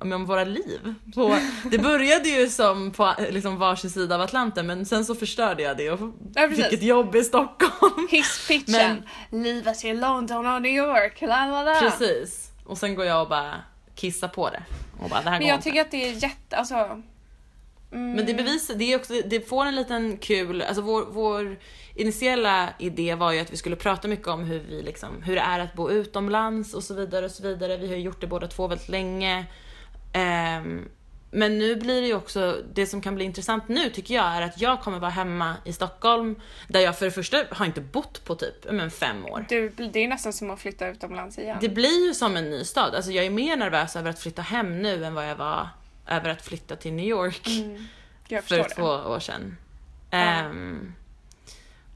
om 0.00 0.26
våra 0.26 0.44
liv. 0.44 0.94
Så 1.14 1.36
det 1.70 1.78
började 1.78 2.28
ju 2.28 2.48
som 2.48 2.90
på 2.90 3.14
liksom 3.30 3.58
varsin 3.58 3.90
sida 3.90 4.14
av 4.14 4.20
Atlanten 4.20 4.66
men 4.66 4.86
sen 4.86 5.04
så 5.04 5.14
förstörde 5.14 5.62
jag 5.62 5.76
det 5.76 5.90
och 5.90 6.00
Ja, 6.34 6.46
precis. 6.48 6.64
fick 6.64 6.72
ett 6.72 6.82
jobb 6.82 7.16
i 7.16 7.24
Stockholm. 7.24 8.08
Hisspitchen, 8.10 9.02
livet 9.30 9.84
i 9.84 9.92
London 9.94 10.46
och 10.46 10.62
New 10.62 10.72
York, 10.72 11.20
la 11.20 11.46
la 11.46 11.62
la. 11.62 11.74
Precis. 11.80 12.50
Och 12.66 12.78
sen 12.78 12.94
går 12.94 13.04
jag 13.04 13.22
och 13.22 13.28
bara 13.28 13.54
kissar 13.94 14.28
på 14.28 14.50
det. 14.50 14.62
Och 15.02 15.10
bara, 15.10 15.22
det 15.22 15.30
här 15.30 15.38
Men 15.38 15.48
jag 15.48 15.56
inte. 15.56 15.64
tycker 15.64 15.80
att 15.80 15.90
det 15.90 16.08
är 16.08 16.12
jätte, 16.22 16.56
alltså. 16.56 17.02
Men 17.90 18.26
det 18.26 18.34
bevisar, 18.34 18.74
det 18.74 18.92
är 18.92 18.96
också, 18.96 19.12
det 19.24 19.48
får 19.48 19.66
en 19.66 19.76
liten 19.76 20.16
kul, 20.16 20.62
alltså 20.62 20.82
vår, 20.82 21.06
vår 21.10 21.58
initiala 21.94 22.68
idé 22.78 23.14
var 23.14 23.32
ju 23.32 23.40
att 23.40 23.52
vi 23.52 23.56
skulle 23.56 23.76
prata 23.76 24.08
mycket 24.08 24.28
om 24.28 24.44
hur 24.44 24.60
vi 24.60 24.82
liksom, 24.82 25.22
hur 25.22 25.34
det 25.34 25.40
är 25.40 25.58
att 25.58 25.74
bo 25.74 25.90
utomlands 25.90 26.74
och 26.74 26.84
så 26.84 26.94
vidare 26.94 27.24
och 27.24 27.30
så 27.30 27.42
vidare. 27.42 27.76
Vi 27.76 27.88
har 27.88 27.94
ju 27.94 28.02
gjort 28.02 28.20
det 28.20 28.26
båda 28.26 28.46
två 28.46 28.66
väldigt 28.66 28.88
länge. 28.88 29.46
Ehm, 30.12 30.88
men 31.30 31.58
nu 31.58 31.76
blir 31.76 32.00
det 32.00 32.06
ju 32.06 32.14
också, 32.14 32.62
det 32.74 32.86
som 32.86 33.00
kan 33.00 33.14
bli 33.14 33.24
intressant 33.24 33.68
nu 33.68 33.90
tycker 33.90 34.14
jag 34.14 34.24
är 34.24 34.42
att 34.42 34.60
jag 34.60 34.80
kommer 34.80 34.98
vara 34.98 35.10
hemma 35.10 35.54
i 35.64 35.72
Stockholm 35.72 36.40
där 36.68 36.80
jag 36.80 36.98
för 36.98 37.04
det 37.04 37.10
första 37.10 37.44
har 37.50 37.66
inte 37.66 37.80
bott 37.80 38.24
på 38.24 38.34
typ 38.34 38.70
men 38.70 38.90
fem 38.90 39.26
år. 39.26 39.46
Du, 39.48 39.68
det 39.68 40.04
är 40.04 40.08
nästan 40.08 40.32
som 40.32 40.50
att 40.50 40.60
flytta 40.60 40.88
utomlands 40.88 41.38
igen. 41.38 41.58
Det 41.60 41.68
blir 41.68 42.06
ju 42.06 42.14
som 42.14 42.36
en 42.36 42.50
ny 42.50 42.64
stad. 42.64 42.94
Alltså 42.94 43.10
jag 43.10 43.24
är 43.24 43.30
mer 43.30 43.56
nervös 43.56 43.96
över 43.96 44.10
att 44.10 44.18
flytta 44.18 44.42
hem 44.42 44.82
nu 44.82 45.04
än 45.04 45.14
vad 45.14 45.28
jag 45.28 45.36
var 45.36 45.68
över 46.10 46.30
att 46.30 46.42
flytta 46.42 46.76
till 46.76 46.92
New 46.92 47.06
York 47.06 47.48
jag 48.28 48.44
för 48.44 48.68
två 48.76 48.96
det. 48.96 49.04
år 49.04 49.20
sedan. 49.20 49.56
Ehm, 50.10 50.94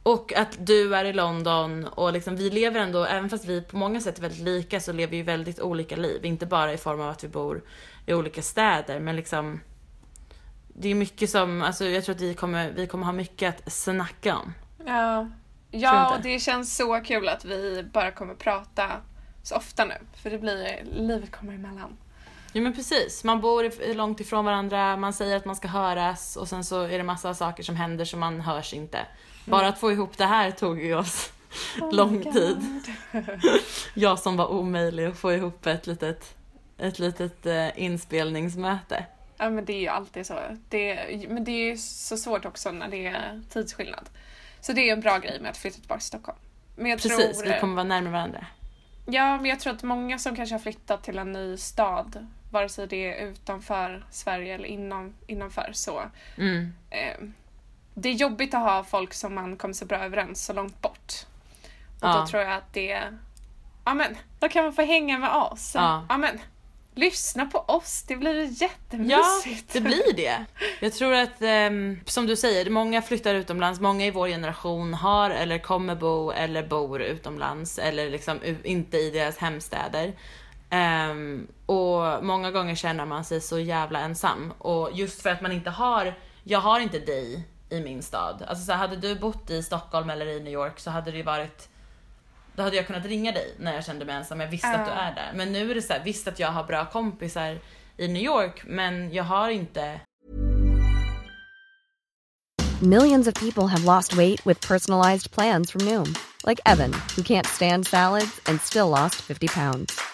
och 0.03 0.33
att 0.37 0.67
du 0.67 0.95
är 0.97 1.05
i 1.05 1.13
London 1.13 1.85
och 1.85 2.13
liksom 2.13 2.37
vi 2.37 2.51
lever 2.51 2.81
ändå, 2.81 3.05
även 3.05 3.31
fast 3.31 3.45
vi 3.45 3.63
på 3.63 3.77
många 3.77 4.01
sätt 4.01 4.19
är 4.19 4.23
väldigt 4.23 4.41
lika 4.41 4.81
så 4.81 4.93
lever 4.93 5.11
vi 5.11 5.23
väldigt 5.23 5.61
olika 5.61 5.97
liv. 5.97 6.25
Inte 6.25 6.47
bara 6.47 6.73
i 6.73 6.77
form 6.77 7.01
av 7.01 7.09
att 7.09 7.25
vi 7.25 7.29
bor 7.29 7.63
i 8.07 8.15
olika 8.15 8.43
städer 8.43 9.01
men 9.01 9.17
liksom 9.17 9.61
det 10.69 10.89
är 10.89 10.95
mycket 10.95 11.31
som, 11.31 11.63
alltså 11.63 11.85
jag 11.85 12.05
tror 12.05 12.15
att 12.15 12.21
vi 12.21 12.35
kommer, 12.35 12.71
vi 12.71 12.87
kommer 12.87 13.05
ha 13.05 13.13
mycket 13.13 13.67
att 13.67 13.73
snacka 13.73 14.37
om. 14.37 14.55
Ja, 14.87 15.31
ja 15.71 16.17
och 16.17 16.23
det 16.23 16.39
känns 16.39 16.77
så 16.77 17.01
kul 17.01 17.29
att 17.29 17.45
vi 17.45 17.87
bara 17.93 18.11
kommer 18.11 18.35
prata 18.35 18.91
så 19.43 19.57
ofta 19.57 19.85
nu. 19.85 19.95
För 20.23 20.31
det 20.31 20.39
blir, 20.39 20.85
livet 20.85 21.31
kommer 21.31 21.55
emellan. 21.55 21.97
Ja 22.57 22.61
men 22.61 22.75
precis, 22.75 23.25
man 23.25 23.41
bor 23.41 23.95
långt 23.95 24.21
ifrån 24.21 24.45
varandra, 24.45 24.97
man 24.97 25.13
säger 25.13 25.37
att 25.37 25.45
man 25.45 25.57
ska 25.57 25.69
höras 25.69 26.37
och 26.37 26.49
sen 26.49 26.65
så 26.65 26.83
är 26.83 26.99
det 26.99 27.05
massa 27.05 27.35
saker 27.35 27.63
som 27.63 27.77
händer 27.77 28.05
som 28.05 28.21
man 28.21 28.41
hörs 28.41 28.75
inte. 28.75 28.99
Bara 29.45 29.69
att 29.69 29.79
få 29.79 29.93
ihop 29.93 30.19
det 30.19 30.27
här 30.27 30.51
tog 30.51 30.83
ju 30.83 30.95
oss 30.95 31.33
lång 31.93 32.33
tid. 32.33 32.83
Jag 33.95 34.19
som 34.19 34.37
var 34.37 34.47
omöjlig 34.47 35.05
att 35.05 35.19
få 35.19 35.33
ihop 35.33 35.67
ett 35.67 35.87
litet, 35.87 36.35
ett 36.79 36.99
litet 36.99 37.47
eh, 37.47 37.83
inspelningsmöte. 37.83 39.07
Ja 39.37 39.51
men 39.51 39.65
det 39.65 39.73
är 39.73 39.81
ju 39.81 39.89
alltid 39.89 40.27
så. 40.27 40.39
Det, 40.69 41.27
men 41.29 41.45
det 41.45 41.51
är 41.51 41.71
ju 41.71 41.77
så 41.77 42.17
svårt 42.17 42.45
också 42.45 42.71
när 42.71 42.89
det 42.89 43.07
är 43.07 43.43
tidsskillnad. 43.51 44.09
Så 44.61 44.73
det 44.73 44.89
är 44.89 44.93
en 44.93 45.01
bra 45.01 45.19
grej 45.19 45.41
med 45.41 45.51
att 45.51 45.57
flytta 45.57 45.79
tillbaka 45.79 45.99
till 45.99 46.07
Stockholm. 46.07 46.39
Men 46.77 46.91
jag 46.91 47.03
Precis, 47.03 47.39
tror, 47.39 47.53
vi 47.53 47.61
kommer 47.61 47.75
vara 47.75 47.85
närmare 47.85 48.13
varandra. 48.13 48.47
Ja, 49.07 49.37
men 49.37 49.47
jag 49.47 49.61
tror 49.61 49.73
att 49.73 49.83
många 49.83 50.19
som 50.19 50.37
kanske 50.37 50.55
har 50.55 50.61
flyttat 50.61 51.03
till 51.03 51.19
en 51.19 51.33
ny 51.33 51.57
stad, 51.57 52.27
vare 52.55 52.69
sig 52.69 52.87
det 52.87 53.13
är 53.15 53.27
utanför 53.27 54.05
Sverige 54.11 54.55
eller 54.55 54.65
inom, 54.69 55.15
innanför, 55.27 55.71
så 55.73 56.03
Mm. 56.39 56.73
eh, 56.91 57.17
det 57.95 58.09
är 58.09 58.13
jobbigt 58.13 58.55
att 58.55 58.61
ha 58.63 58.85
folk 58.85 59.15
som 59.15 59.35
man 59.35 59.57
kommer 59.57 59.75
så 59.75 59.85
bra 59.87 59.99
överens 59.99 60.45
så 60.45 60.53
långt 60.53 60.81
bort. 60.83 61.13
Och 62.01 62.09
Ja. 62.09 62.21
då 62.21 62.27
tror 62.27 62.43
jag 62.43 62.53
att 62.53 62.73
det, 62.73 63.03
ja 63.85 63.95
men, 63.95 64.17
då 64.39 64.49
kan 64.49 64.65
man 64.65 64.73
få 64.73 64.83
hänga 64.83 65.19
med 65.19 65.31
oss. 65.31 65.73
Ja. 65.75 66.07
ja 66.09 66.17
men, 66.19 66.41
lyssna 66.95 67.47
på 67.47 67.59
oss, 67.59 68.03
det 68.09 68.17
blir 68.17 68.35
Ja, 68.45 68.69
jättemysigt. 68.69 69.73
det 69.73 69.81
blir 69.81 70.13
det. 70.17 70.45
Jag 70.81 70.93
tror 70.93 71.15
att, 71.15 71.43
ehm, 71.43 72.01
som 72.07 72.27
du 72.27 72.37
säger, 72.37 72.71
många 72.71 73.03
flyttar 73.03 73.35
utomlands. 73.35 73.81
Många 73.81 74.07
i 74.07 74.11
vår 74.11 74.29
generation 74.29 74.95
har 74.95 75.31
eller 75.31 75.59
kommer 75.59 75.95
bo 75.95 76.31
eller 76.31 76.67
bor 76.67 77.03
utomlands 77.03 77.79
eller 77.79 78.11
liksom 78.11 78.41
inte 78.65 78.97
i 78.99 79.11
deras 79.11 79.39
hemstäder. 79.39 80.13
Ehm, 80.75 81.47
och 81.67 82.25
många 82.25 82.51
gånger 82.51 82.75
känner 82.75 83.05
man 83.05 83.25
sig 83.25 83.41
så 83.41 83.59
jävla 83.59 84.01
ensam. 84.01 84.53
Och 84.59 84.91
just 84.93 85.23
för 85.23 85.31
att 85.31 85.41
man 85.41 85.53
inte 85.53 85.71
har, 85.71 86.15
jag 86.45 86.61
har 86.61 86.81
inte 86.81 86.99
dig 86.99 87.49
i 87.71 87.81
min 87.81 88.03
stad. 88.03 88.45
Alltså 88.49 88.65
så 88.65 88.73
här, 88.73 88.79
hade 88.79 88.97
du 88.97 89.15
bott 89.15 89.51
i 89.51 89.63
Stockholm 89.63 90.11
eller 90.11 90.27
i 90.27 90.41
New 90.41 90.53
York 90.53 90.81
så 90.81 90.91
hade 90.91 91.11
det 91.11 91.17
ju 91.17 91.23
varit 91.23 91.69
då 92.57 92.63
hade 92.63 92.77
jag 92.77 92.87
kunnat 92.87 93.05
ringa 93.05 93.33
dig 93.33 93.55
när 93.59 93.75
jag 93.75 93.85
kände 93.85 94.05
mig 94.05 94.15
ensam, 94.15 94.41
jag 94.41 94.49
visste 94.49 94.69
att 94.69 94.87
du 94.87 94.93
är 94.93 95.15
där. 95.15 95.33
Men 95.35 95.53
nu 95.53 95.71
är 95.71 95.75
det 95.75 95.83
så 95.83 95.93
här, 95.93 96.03
visst 96.05 96.29
att 96.29 96.39
jag 96.39 96.49
har 96.49 96.65
bra 96.65 96.85
kompisar 96.85 97.59
i 97.97 98.09
New 98.09 98.23
York, 98.23 98.63
men 98.65 99.15
jag 99.15 99.25
har 99.25 99.51
inte 99.51 100.01
Millions 102.83 103.29
of 103.29 103.35
people 103.35 103.67
have 103.67 103.85
lost 103.85 104.13
weight 104.13 104.47
with 104.47 104.69
personalized 104.69 105.31
plans 105.31 105.71
from 105.71 105.85
Noom, 105.85 106.15
like 106.47 106.61
Evan, 106.67 106.93
who 107.17 107.23
can't 107.23 107.47
stand 107.47 107.87
salads 107.87 108.41
and 108.49 108.61
still 108.61 108.89
lost 108.89 109.15
50 109.15 109.49
pounds. 109.49 110.14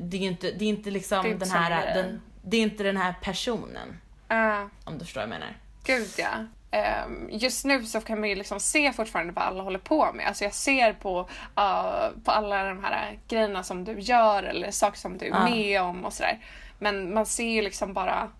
Det 0.00 0.16
är 0.16 0.20
ju 0.20 0.26
inte, 0.26 0.50
det 0.50 0.64
är 0.64 0.68
inte 0.68 0.90
liksom 0.90 1.22
Det 1.22 1.30
är 1.30 1.34
den 1.34 1.50
här, 1.50 1.94
den, 1.94 2.20
det 2.42 2.56
är 2.56 2.62
inte 2.62 2.82
den 2.82 2.96
här 2.96 3.14
personen. 3.22 4.00
Ja. 4.28 4.68
Om 4.84 4.98
du 4.98 5.04
förstår 5.04 5.20
vad 5.20 5.28
jag 5.28 5.40
menar. 5.40 5.56
Gud 5.84 6.08
ja. 6.18 6.28
Ehm, 6.70 7.28
just 7.32 7.64
nu 7.64 7.84
så 7.84 8.00
kan 8.00 8.20
man 8.20 8.28
ju 8.28 8.34
liksom 8.34 8.60
se 8.60 8.92
fortfarande 8.92 9.32
vad 9.32 9.44
alla 9.44 9.62
håller 9.62 9.78
på 9.78 10.12
med. 10.12 10.26
Alltså 10.26 10.44
jag 10.44 10.54
ser 10.54 10.92
på, 10.92 11.20
uh, 11.20 12.22
på 12.24 12.30
alla 12.30 12.64
de 12.64 12.84
här 12.84 13.18
grejerna 13.28 13.62
som 13.62 13.84
du 13.84 14.00
gör 14.00 14.42
eller 14.42 14.70
saker 14.70 14.98
som 14.98 15.18
du 15.18 15.26
är 15.26 15.30
Ja. 15.30 15.44
med 15.44 15.82
om 15.82 16.04
och 16.04 16.12
sådär. 16.12 16.38
Men 16.78 17.14
man 17.14 17.26
ser 17.26 17.48
ju 17.50 17.62
liksom 17.62 17.92
bara 17.92 18.30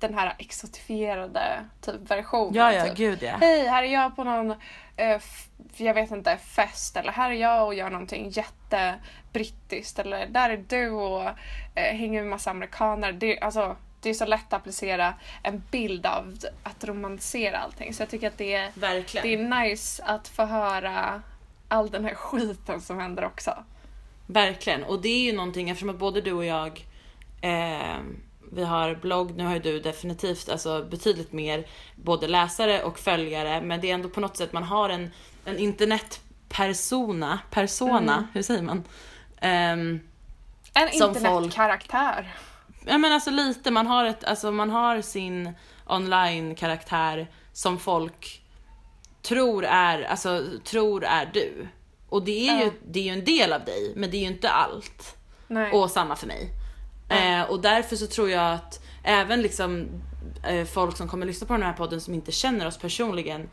den 0.00 0.14
här 0.14 0.34
exotifierade 0.38 1.64
typ 1.80 2.10
versionen. 2.10 2.54
Ja, 2.54 2.72
ja, 2.72 2.84
typ. 2.84 2.96
gud 2.96 3.22
ja. 3.22 3.36
Hej, 3.40 3.66
här 3.66 3.82
är 3.82 3.92
jag 3.92 4.16
på 4.16 4.24
någon, 4.24 4.50
eh, 4.96 5.20
jag 5.76 5.94
vet 5.94 6.10
inte, 6.10 6.36
fest 6.36 6.96
eller 6.96 7.12
här 7.12 7.30
är 7.30 7.34
jag 7.34 7.66
och 7.66 7.74
gör 7.74 7.90
någonting 7.90 8.28
jättebrittiskt 8.30 9.98
eller 9.98 10.26
där 10.26 10.50
är 10.50 10.64
du 10.68 10.90
och 10.90 11.22
eh, 11.74 11.96
hänger 11.96 12.20
med 12.20 12.30
massa 12.30 12.50
amerikaner. 12.50 13.12
Det, 13.12 13.40
alltså, 13.40 13.76
det 14.00 14.10
är 14.10 14.14
så 14.14 14.26
lätt 14.26 14.46
att 14.46 14.52
applicera 14.52 15.14
en 15.42 15.62
bild 15.70 16.06
av 16.06 16.38
att 16.62 16.84
romantisera 16.84 17.58
allting. 17.58 17.94
Så 17.94 18.02
jag 18.02 18.08
tycker 18.08 18.26
att 18.26 18.38
det 18.38 18.54
är, 18.54 18.70
Verkligen. 18.74 19.26
det 19.26 19.34
är 19.34 19.64
nice 19.64 20.04
att 20.04 20.28
få 20.28 20.44
höra 20.44 21.22
all 21.68 21.90
den 21.90 22.04
här 22.04 22.14
skiten 22.14 22.80
som 22.80 22.98
händer 22.98 23.24
också. 23.24 23.64
Verkligen. 24.26 24.84
Och 24.84 25.02
det 25.02 25.08
är 25.08 25.22
ju 25.22 25.32
någonting 25.32 25.70
eftersom 25.70 25.90
att 25.90 25.98
både 25.98 26.20
du 26.20 26.32
och 26.32 26.44
jag 26.44 26.86
eh, 27.40 27.96
vi 28.56 28.64
har 28.64 28.94
blogg, 28.94 29.36
nu 29.36 29.44
har 29.44 29.52
ju 29.54 29.58
du 29.60 29.80
definitivt 29.80 30.48
alltså 30.48 30.82
betydligt 30.90 31.32
mer 31.32 31.66
både 31.96 32.28
läsare 32.28 32.82
och 32.82 32.98
följare 32.98 33.60
men 33.60 33.80
det 33.80 33.90
är 33.90 33.94
ändå 33.94 34.08
på 34.08 34.20
något 34.20 34.36
sätt 34.36 34.52
man 34.52 34.62
har 34.62 34.88
en, 34.88 35.10
en 35.44 35.58
internetpersona, 35.58 37.38
persona, 37.50 38.12
Mm. 38.14 38.26
hur 38.32 38.42
säger 38.42 38.62
man? 38.62 38.84
Ehm, 39.40 40.00
En 40.74 40.88
internetkaraktär. 40.92 42.34
Ja 42.86 42.98
men 42.98 43.12
alltså 43.12 43.30
lite, 43.30 43.70
man 43.70 43.86
har, 43.86 44.04
ett, 44.04 44.24
alltså, 44.24 44.52
man 44.52 44.70
har 44.70 45.00
sin 45.00 45.52
online-karaktär 45.86 47.26
som 47.52 47.78
folk 47.78 48.42
tror 49.22 49.64
är, 49.64 50.02
alltså, 50.02 50.44
tror 50.64 51.04
är 51.04 51.30
du. 51.32 51.68
Och 52.08 52.22
det 52.24 52.48
är, 52.48 52.64
ju, 52.64 52.72
det 52.86 53.00
är 53.00 53.04
ju 53.04 53.10
en 53.10 53.24
del 53.24 53.52
av 53.52 53.64
dig, 53.64 53.92
men 53.96 54.10
det 54.10 54.16
är 54.16 54.20
ju 54.20 54.26
inte 54.26 54.50
allt. 54.50 55.16
Nej. 55.48 55.72
Och 55.72 55.90
samma 55.90 56.16
för 56.16 56.26
mig. 56.26 56.50
Eh, 57.08 57.50
och 57.50 57.60
därför 57.60 57.96
så 57.96 58.06
tror 58.06 58.30
jag 58.30 58.52
att 58.52 58.80
även 59.02 59.42
liksom 59.42 59.88
eh, 60.42 60.64
folk 60.64 60.96
som 60.96 61.08
kommer 61.08 61.26
lyssna 61.26 61.46
på 61.46 61.52
den 61.52 61.62
här 61.62 61.72
podden 61.72 62.00
som 62.00 62.14
inte 62.14 62.32
känner 62.32 62.66
oss 62.66 62.78
personligen 62.78 63.48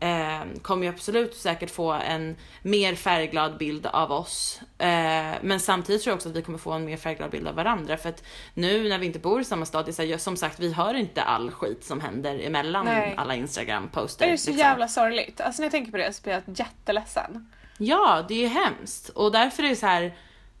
eh, 0.00 0.60
kommer 0.62 0.86
ju 0.86 0.92
absolut 0.92 1.34
säkert 1.34 1.70
få 1.70 1.92
en 1.92 2.36
mer 2.62 2.94
färgglad 2.94 3.58
bild 3.58 3.86
av 3.86 4.12
oss. 4.12 4.60
Eh, 4.78 5.34
men 5.42 5.60
samtidigt 5.60 6.02
tror 6.02 6.10
jag 6.10 6.16
också 6.16 6.28
att 6.28 6.36
vi 6.36 6.42
kommer 6.42 6.58
få 6.58 6.72
en 6.72 6.84
mer 6.84 6.96
färgglad 6.96 7.30
bild 7.30 7.48
av 7.48 7.54
varandra 7.54 7.96
för 7.96 8.08
att 8.08 8.22
nu 8.54 8.88
när 8.88 8.98
vi 8.98 9.06
inte 9.06 9.18
bor 9.18 9.40
i 9.40 9.44
samma 9.44 9.66
stad, 9.66 9.86
det 9.86 9.98
är 9.98 10.06
här, 10.06 10.18
som 10.18 10.36
sagt 10.36 10.60
vi 10.60 10.72
hör 10.72 10.94
inte 10.94 11.22
all 11.22 11.50
skit 11.50 11.84
som 11.84 12.00
händer 12.00 12.38
emellan 12.38 12.84
Nej. 12.84 13.14
alla 13.16 13.34
Instagram-poster. 13.34 14.26
Det 14.26 14.32
är 14.32 14.36
så 14.36 14.50
liksom. 14.50 14.66
jävla 14.66 14.88
sorgligt. 14.88 15.40
Alltså 15.40 15.62
när 15.62 15.64
jag 15.66 15.72
tänker 15.72 15.90
på 15.90 15.98
det 15.98 16.12
så 16.12 16.22
blir 16.22 16.32
jag 16.32 16.42
jätteledsen. 16.58 17.52
Ja, 17.78 18.24
det 18.28 18.44
är 18.44 18.48
hemskt. 18.48 19.08
Och 19.08 19.32
därför 19.32 19.62
är 19.62 19.68
det 19.68 19.76
så 19.76 19.86
här. 19.86 20.14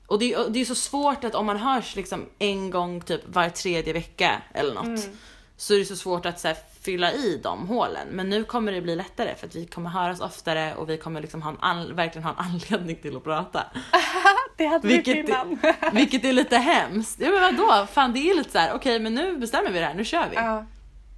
Och 0.06 0.18
det, 0.18 0.36
och 0.36 0.52
det 0.52 0.60
är 0.60 0.64
så 0.64 0.74
svårt 0.74 1.24
att 1.24 1.34
om 1.34 1.46
man 1.46 1.56
hörs 1.56 1.96
liksom 1.96 2.26
en 2.38 2.70
gång 2.70 3.00
typ 3.00 3.20
var 3.26 3.48
tredje 3.48 3.92
vecka 3.92 4.42
eller 4.54 4.74
något. 4.74 5.08
Så 5.56 5.74
är 5.74 5.78
det 5.78 5.84
så 5.84 5.96
svårt 5.96 6.26
att 6.26 6.40
så 6.40 6.48
här, 6.48 6.56
fylla 6.80 7.12
i 7.12 7.40
de 7.42 7.68
hålen. 7.68 8.08
Men 8.10 8.28
nu 8.28 8.44
kommer 8.44 8.72
det 8.72 8.80
bli 8.80 8.96
lättare 8.96 9.34
för 9.34 9.46
att 9.46 9.54
vi 9.56 9.66
kommer 9.66 9.90
höras 9.90 10.20
oftare 10.20 10.74
och 10.74 10.90
vi 10.90 10.98
kommer 10.98 11.20
liksom 11.20 11.42
ha 11.42 11.50
en 11.50 11.56
an, 11.60 11.96
verkligen 11.96 12.24
ha 12.24 12.30
en 12.30 12.38
anledning 12.70 12.96
till 12.96 13.16
att 13.16 13.24
prata. 13.24 13.62
Det 14.56 14.66
hade 14.66 14.88
vi 14.88 14.94
Vilket, 14.94 15.28
innan. 15.28 15.58
vilket 15.92 16.24
är 16.24 16.32
lite 16.32 16.56
hemskt. 16.56 17.20
Ja 17.20 17.30
men 17.30 17.56
vadå? 17.56 17.86
Fan 17.86 18.12
det 18.12 18.18
är 18.30 18.34
lite 18.36 18.50
så 18.50 18.58
här. 18.58 18.72
okej 18.74 18.98
men 19.00 19.14
nu 19.14 19.36
bestämmer 19.36 19.70
vi 19.70 19.78
det 19.78 19.84
här, 19.86 19.94
nu 19.94 20.04
kör 20.04 20.28
vi. 20.30 20.36
ja, 20.36 20.66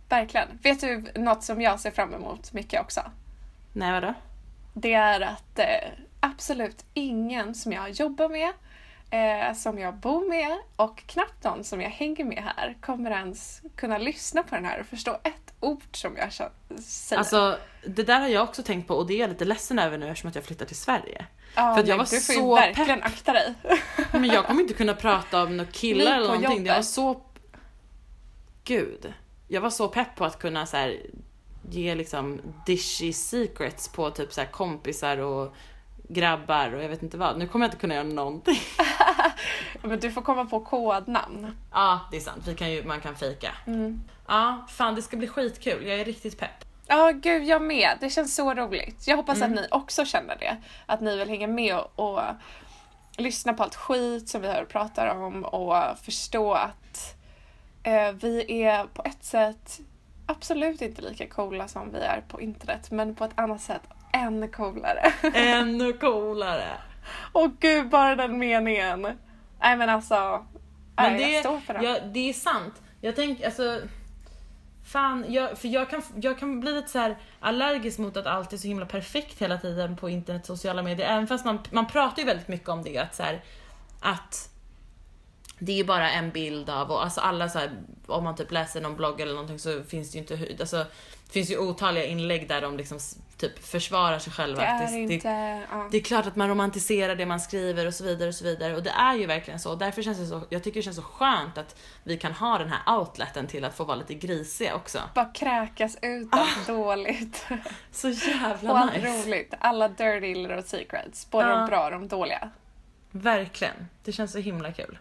verkligen. 0.09 0.49
Vet 0.63 0.81
du 0.81 1.05
något 1.15 1.45
som 1.45 1.61
jag 1.61 1.81
ser 1.81 1.91
fram 1.91 2.15
emot 2.15 2.53
mycket 2.53 2.81
också? 2.81 3.01
Nej 3.73 3.93
vadå? 3.93 4.15
Det 4.75 4.93
är 4.95 5.21
att 5.21 5.59
eh, 5.59 5.65
absolut 6.21 6.85
ingen 6.95 7.55
som 7.55 7.73
jag 7.73 7.91
jobbar 7.91 8.29
med, 8.29 8.53
eh, 9.11 9.55
som 9.55 9.79
jag 9.79 9.95
bor 9.95 10.29
med 10.29 10.59
och 10.77 11.03
knappt 11.07 11.45
någon 11.45 11.65
som 11.65 11.81
jag 11.81 11.91
hänger 11.91 12.25
med 12.25 12.45
här 12.57 12.77
kommer 12.81 13.11
ens 13.11 13.63
kunna 13.77 13.99
lyssna 13.99 14.43
på 14.43 14.55
den 14.55 14.65
här 14.65 14.81
och 14.81 14.87
förstå 14.87 15.19
ett 15.23 15.55
ord 15.61 15.83
som 15.93 16.17
jag 16.17 16.33
säger. 16.33 17.19
Alltså 17.19 17.59
det 17.87 18.03
där 18.03 18.21
har 18.21 18.29
jag 18.29 18.43
också 18.45 18.63
tänkt 18.63 18.89
på 18.89 18.95
och 18.95 19.07
det 19.07 19.15
är 19.15 19.19
jag 19.19 19.31
lite 19.31 19.45
ledsen 19.45 19.79
över 19.79 19.99
nu 19.99 20.09
eftersom 20.09 20.29
att 20.29 20.35
jag 20.35 20.45
flyttar 20.45 20.67
till 20.67 20.77
Sverige. 20.77 21.27
ja, 21.55 21.75
för 21.75 21.83
att 21.83 21.89
jag 21.89 21.97
var 21.97 22.05
du 22.05 22.21
får 22.21 22.33
så 22.33 22.55
verkligen 22.55 23.03
akta 23.03 23.33
dig. 23.33 23.55
Men 24.13 24.25
jag 24.25 24.47
kommer 24.47 24.63
inte 24.63 24.75
kunna 24.75 24.95
prata 25.07 25.43
om 25.43 25.57
några 25.57 25.71
killar 25.71 26.17
eller 26.17 26.27
någonting. 26.27 26.67
Jag 26.67 26.75
var 26.75 26.83
så... 26.83 27.23
Gud. 28.65 29.13
Jag 29.49 29.61
var 29.61 29.71
så 29.71 29.89
pepp 29.89 30.17
på 30.17 30.25
att 30.25 30.39
kunna 30.39 30.67
så 30.67 30.77
här, 30.77 31.01
ge 31.71 31.95
liksom 31.95 32.41
dishy 32.67 33.13
secrets 33.13 33.89
på 33.89 34.11
typ 34.11 34.33
så 34.33 34.41
här 34.41 34.49
kompisar 34.49 35.19
och 35.19 35.55
grabbar 36.09 36.73
och 36.73 36.83
jag 36.83 36.89
vet 36.89 37.03
inte 37.03 37.17
vad. 37.17 37.39
Nu 37.39 37.47
kommer 37.49 37.65
jag 37.65 37.69
inte 37.69 37.81
kunna 37.81 37.95
göra 37.95 38.05
någonting. 38.05 38.59
Men 39.83 40.01
du 40.01 40.11
får 40.13 40.23
komma 40.23 40.45
på 40.45 40.61
kodnamn. 40.61 41.57
Ja, 41.73 42.01
det 42.11 42.17
är 42.17 42.21
sant. 42.21 42.43
Vi 42.47 42.55
kan 42.55 42.71
ju, 42.71 42.85
man 42.85 43.01
kan 43.01 43.17
fejka. 43.17 43.51
Mm. 43.67 44.01
Ja, 44.27 44.67
fan 44.69 44.95
det 44.95 45.03
ska 45.03 45.17
bli 45.17 45.29
skitkul. 45.29 45.87
Jag 45.87 46.01
är 46.01 46.05
riktigt 46.05 46.39
pepp. 46.39 46.65
Ja, 46.87 47.11
gud 47.15 47.45
jag 47.45 47.63
med. 47.63 47.97
Det 48.01 48.11
känns 48.11 48.35
så 48.35 48.55
roligt. 48.55 49.07
Jag 49.09 49.17
hoppas 49.17 49.37
Mm. 49.37 49.53
att 49.53 49.61
ni 49.61 49.69
också 49.71 50.05
känner 50.05 50.37
det. 50.37 50.57
Att 50.87 51.01
ni 51.01 51.17
vill 51.17 51.29
hänga 51.29 51.47
med 51.47 51.77
och, 51.77 51.99
och 52.15 52.21
lyssna 53.17 53.53
på 53.53 53.63
allt 53.63 53.75
skit 53.75 54.29
som 54.29 54.43
vi 54.43 54.49
här 54.49 54.65
pratar 54.65 55.07
om 55.17 55.45
och 55.45 55.99
förstå 56.03 56.53
att 56.53 57.15
eh, 57.83 58.13
vi 58.13 58.63
är 58.63 58.85
på 58.85 59.03
ett 59.05 59.25
sätt 59.25 59.79
absolut 60.27 60.83
inte 60.83 61.03
lika 61.03 61.27
coola 61.29 61.69
som 61.69 61.93
vi 61.93 61.99
är 61.99 62.21
på 62.29 62.41
internet, 62.41 62.91
men 62.91 63.15
på 63.15 63.25
ett 63.25 63.31
annat 63.39 63.61
sätt 63.61 63.83
ännu 64.13 64.49
coolare. 64.49 65.13
Ännu 65.35 65.93
coolare. 65.93 66.69
Och 67.33 67.51
gud, 67.61 67.89
bara 67.89 68.17
den 68.17 68.39
meningen. 68.39 69.03
Nej 69.61 69.77
men 69.77 69.89
alltså, 69.89 70.47
Men 70.97 71.17
det, 71.17 71.31
jag 71.31 71.41
står 71.41 71.61
för 71.61 71.75
det. 71.75 71.85
ja, 71.85 71.99
det 72.13 72.29
är 72.29 72.33
sant. 72.33 72.83
Jag 73.01 73.17
tänker 73.17 73.45
alltså 73.47 73.81
Fan, 74.89 75.25
jag, 75.29 75.59
för 75.59 75.69
jag 75.69 75.91
kan, 75.91 76.03
jag 76.21 76.39
kan 76.39 76.61
bli 76.61 76.73
lite 76.73 76.89
så 76.89 76.99
här 76.99 77.17
allergisk 77.41 77.99
mot 77.99 78.17
att 78.17 78.27
allt 78.27 78.53
är 78.53 78.57
så 78.57 78.69
himla 78.69 78.87
perfekt 78.87 79.43
hela 79.43 79.59
tiden 79.59 79.97
på 79.97 80.09
internet 80.09 80.47
sociala 80.47 80.83
medier. 80.83 81.09
Även 81.09 81.27
fast 81.27 81.45
man, 81.45 81.59
man 81.71 81.87
pratar 81.87 82.19
ju 82.19 82.27
väldigt 82.27 82.49
mycket 82.49 82.69
om 82.69 82.83
det. 82.83 82.99
Att, 82.99 83.15
så 83.15 83.23
här, 83.23 83.43
att 84.01 84.51
det 85.59 85.73
är 85.73 85.77
ju 85.77 85.85
bara 85.85 86.11
en 86.11 86.31
bild 86.31 86.71
av, 86.71 86.91
och 86.91 87.05
alltså 87.05 87.21
alla 87.21 87.49
så 87.49 87.59
här, 87.59 87.71
om 88.07 88.25
man 88.25 88.37
typ 88.37 88.51
läser 88.53 88.81
någon 88.81 88.97
blogg 88.97 89.21
eller 89.21 89.33
någonting 89.33 89.59
så 89.59 89.83
finns 89.83 90.11
det 90.13 90.19
ju 90.19 90.21
inte, 90.23 90.57
alltså, 90.61 90.77
det 91.27 91.33
finns 91.33 91.51
ju 91.51 91.59
otaliga 91.59 92.05
inlägg 92.05 92.49
där 92.49 92.61
de 92.61 92.77
liksom 92.77 92.99
typ 93.37 93.65
försvarar 93.67 94.19
sig 94.19 94.33
själva. 94.33 94.61
det 94.63 94.67
är 94.69 94.97
inte... 94.97 95.29
ja. 95.71 95.89
det 95.91 95.97
är 95.97 96.03
klart 96.03 96.27
att 96.27 96.37
man 96.37 96.49
romantiserar 96.49 97.15
det 97.17 97.27
man 97.27 97.41
skriver 97.41 97.87
och 97.87 97.95
så 97.95 98.05
vidare 98.05 98.29
och 98.29 98.35
så 98.35 98.45
vidare 98.45 98.77
och 98.77 98.83
det 98.83 98.91
är 98.91 99.15
ju 99.15 99.27
verkligen 99.27 99.61
så. 99.61 99.75
Därför 99.75 100.03
känns 100.03 100.19
det 100.19 100.27
så, 100.27 100.43
jag 100.49 100.65
tycker 100.65 100.79
det 100.81 100.85
känns 100.85 100.97
så 100.97 101.03
skönt 101.03 101.59
att 101.59 101.77
vi 102.05 102.17
kan 102.17 102.33
ha 102.33 102.59
den 102.59 102.69
här 102.73 102.99
outleten 102.99 103.47
till 103.47 103.65
att 103.65 103.77
få 103.77 103.85
vara 103.85 103.97
lite 103.97 104.15
grisiga 104.15 104.75
också. 104.75 104.99
Bara 105.15 105.25
kräkas 105.33 105.97
ut 106.03 106.29
allt 106.31 106.67
dåligt. 106.67 107.47
Så 107.93 108.09
jävla 108.09 108.73
Och 108.73 108.79
Ah. 108.79 108.85
nice. 108.85 109.07
roligt. 109.27 109.55
Alla 109.61 109.89
dirty 109.89 110.35
little 110.35 110.63
secrets. 110.63 111.31
Både 111.31 111.49
Ja. 111.49 111.57
de 111.57 111.67
bra 111.67 111.85
och 111.85 111.91
de 111.91 112.09
dåliga. 112.09 112.51
Verkligen. 113.11 113.89
Det 114.05 114.13
känns 114.13 114.33
så 114.33 114.39
himla 114.39 114.73
kul. 114.73 114.99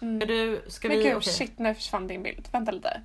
Ska 0.00 0.26
du, 0.26 0.64
ska 0.68 0.88
Men 0.88 0.96
vi, 0.98 1.04
gud, 1.04 1.16
okej. 1.16 1.32
shit 1.32 1.58
nu 1.58 1.74
försvann 1.74 2.06
din 2.06 2.22
bild. 2.22 2.48
Vänta 2.52 2.72
lite. 2.72 3.00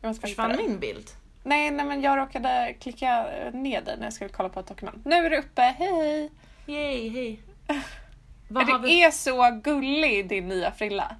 Jag 0.00 0.08
måste 0.08 0.26
Försvann 0.26 0.56
min 0.56 0.78
bild? 0.78 1.10
Nej, 1.42 1.70
nej 1.70 1.86
men 1.86 2.02
jag 2.02 2.18
råkade 2.18 2.74
klicka 2.80 3.26
ner 3.52 3.82
den 3.82 3.98
när 3.98 4.06
jag 4.06 4.12
skulle 4.12 4.30
kolla 4.30 4.48
på 4.48 4.60
ett 4.60 4.66
dokument. 4.66 5.04
Nu 5.04 5.14
är 5.26 5.30
det 5.30 5.38
uppe, 5.38 5.62
hej 5.62 5.92
hej! 5.94 6.30
Yay, 6.66 7.08
hej. 7.10 7.40
Har 8.54 8.78
vi? 8.78 9.02
är 9.02 9.10
så 9.10 9.60
gullig 9.64 10.28
din 10.28 10.48
nya 10.48 10.72
frilla. 10.72 11.16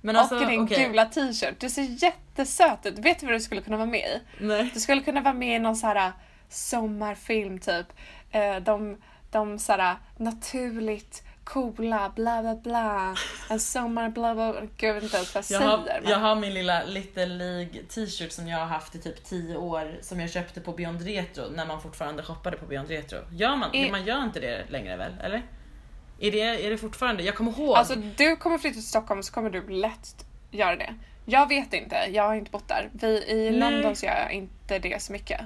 Men 0.00 0.16
alltså, 0.16 0.34
och 0.38 0.46
din 0.46 0.60
okej. 0.60 0.84
gula 0.86 1.04
t-shirt. 1.06 1.60
Du 1.60 1.70
ser 1.70 2.02
jättesöt 2.04 2.86
ut. 2.86 2.98
Vet 2.98 3.20
du 3.20 3.26
vad 3.26 3.34
du 3.34 3.40
skulle 3.40 3.60
kunna 3.60 3.76
vara 3.76 3.86
med 3.86 4.00
i? 4.00 4.20
Nej. 4.40 4.70
Du 4.74 4.80
skulle 4.80 5.02
kunna 5.02 5.20
vara 5.20 5.34
med 5.34 5.56
i 5.56 5.58
någon 5.58 5.76
så 5.76 5.86
här 5.86 6.12
sommarfilm 6.48 7.58
typ. 7.58 7.86
Eh, 8.30 8.56
De, 8.56 8.96
de 9.30 9.58
så 9.58 9.72
här 9.72 9.96
naturligt 10.16 11.22
coola 11.44 12.12
bla 12.16 12.42
bla 12.42 12.54
bla. 12.54 13.14
En 13.50 13.60
sommar 13.60 14.08
bla 14.08 14.34
bla. 14.34 14.52
Gud 14.60 14.70
jag 14.88 14.94
vet 14.94 15.02
inte 15.02 15.16
ens 15.16 15.34
vad 15.34 15.44
jag, 15.50 15.62
Jag 15.62 15.68
har, 15.68 15.84
säger. 15.86 16.00
men- 16.00 16.10
jag 16.10 16.18
har 16.18 16.34
min 16.36 16.54
lilla 16.54 16.84
Little 16.84 17.26
League 17.26 17.82
t-shirt 17.88 18.32
som 18.32 18.48
jag 18.48 18.58
har 18.58 18.66
haft 18.66 18.94
i 18.94 18.98
typ 18.98 19.24
10 19.24 19.56
år 19.56 19.98
som 20.00 20.20
jag 20.20 20.30
köpte 20.30 20.60
på 20.60 20.72
Beyond 20.72 21.02
Retro 21.02 21.44
när 21.50 21.66
man 21.66 21.80
fortfarande 21.80 22.22
shoppade 22.22 22.56
på 22.56 22.66
Beyond 22.66 22.88
Retro. 22.88 23.18
Gör 23.32 23.56
man, 23.56 23.74
Är- 23.74 23.90
man 23.90 24.04
gör 24.04 24.22
inte 24.22 24.40
det 24.40 24.64
längre 24.68 24.96
väl? 24.96 25.12
Eller? 25.22 25.42
Är 26.20 26.30
det, 26.32 26.66
är 26.66 26.70
det 26.70 26.78
fortfarande? 26.78 27.22
Jag 27.22 27.34
kommer 27.34 27.50
ihåg. 27.58 27.76
Alltså 27.76 27.94
du 28.16 28.36
kommer 28.36 28.58
flytta 28.58 28.74
till 28.74 28.86
Stockholm 28.86 29.22
så 29.22 29.32
kommer 29.32 29.50
du 29.50 29.68
lätt 29.68 30.26
göra 30.50 30.76
det. 30.76 30.94
Jag 31.26 31.48
vet 31.48 31.72
inte, 31.72 31.96
jag 32.10 32.22
har 32.22 32.34
inte 32.34 32.50
bott 32.50 32.68
där. 32.68 32.90
Vi, 32.92 33.24
I 33.28 33.50
Nej. 33.50 33.60
London 33.60 33.96
så 33.96 34.06
gör 34.06 34.16
jag 34.16 34.32
inte 34.32 34.78
det 34.78 35.02
så 35.02 35.12
mycket. 35.12 35.40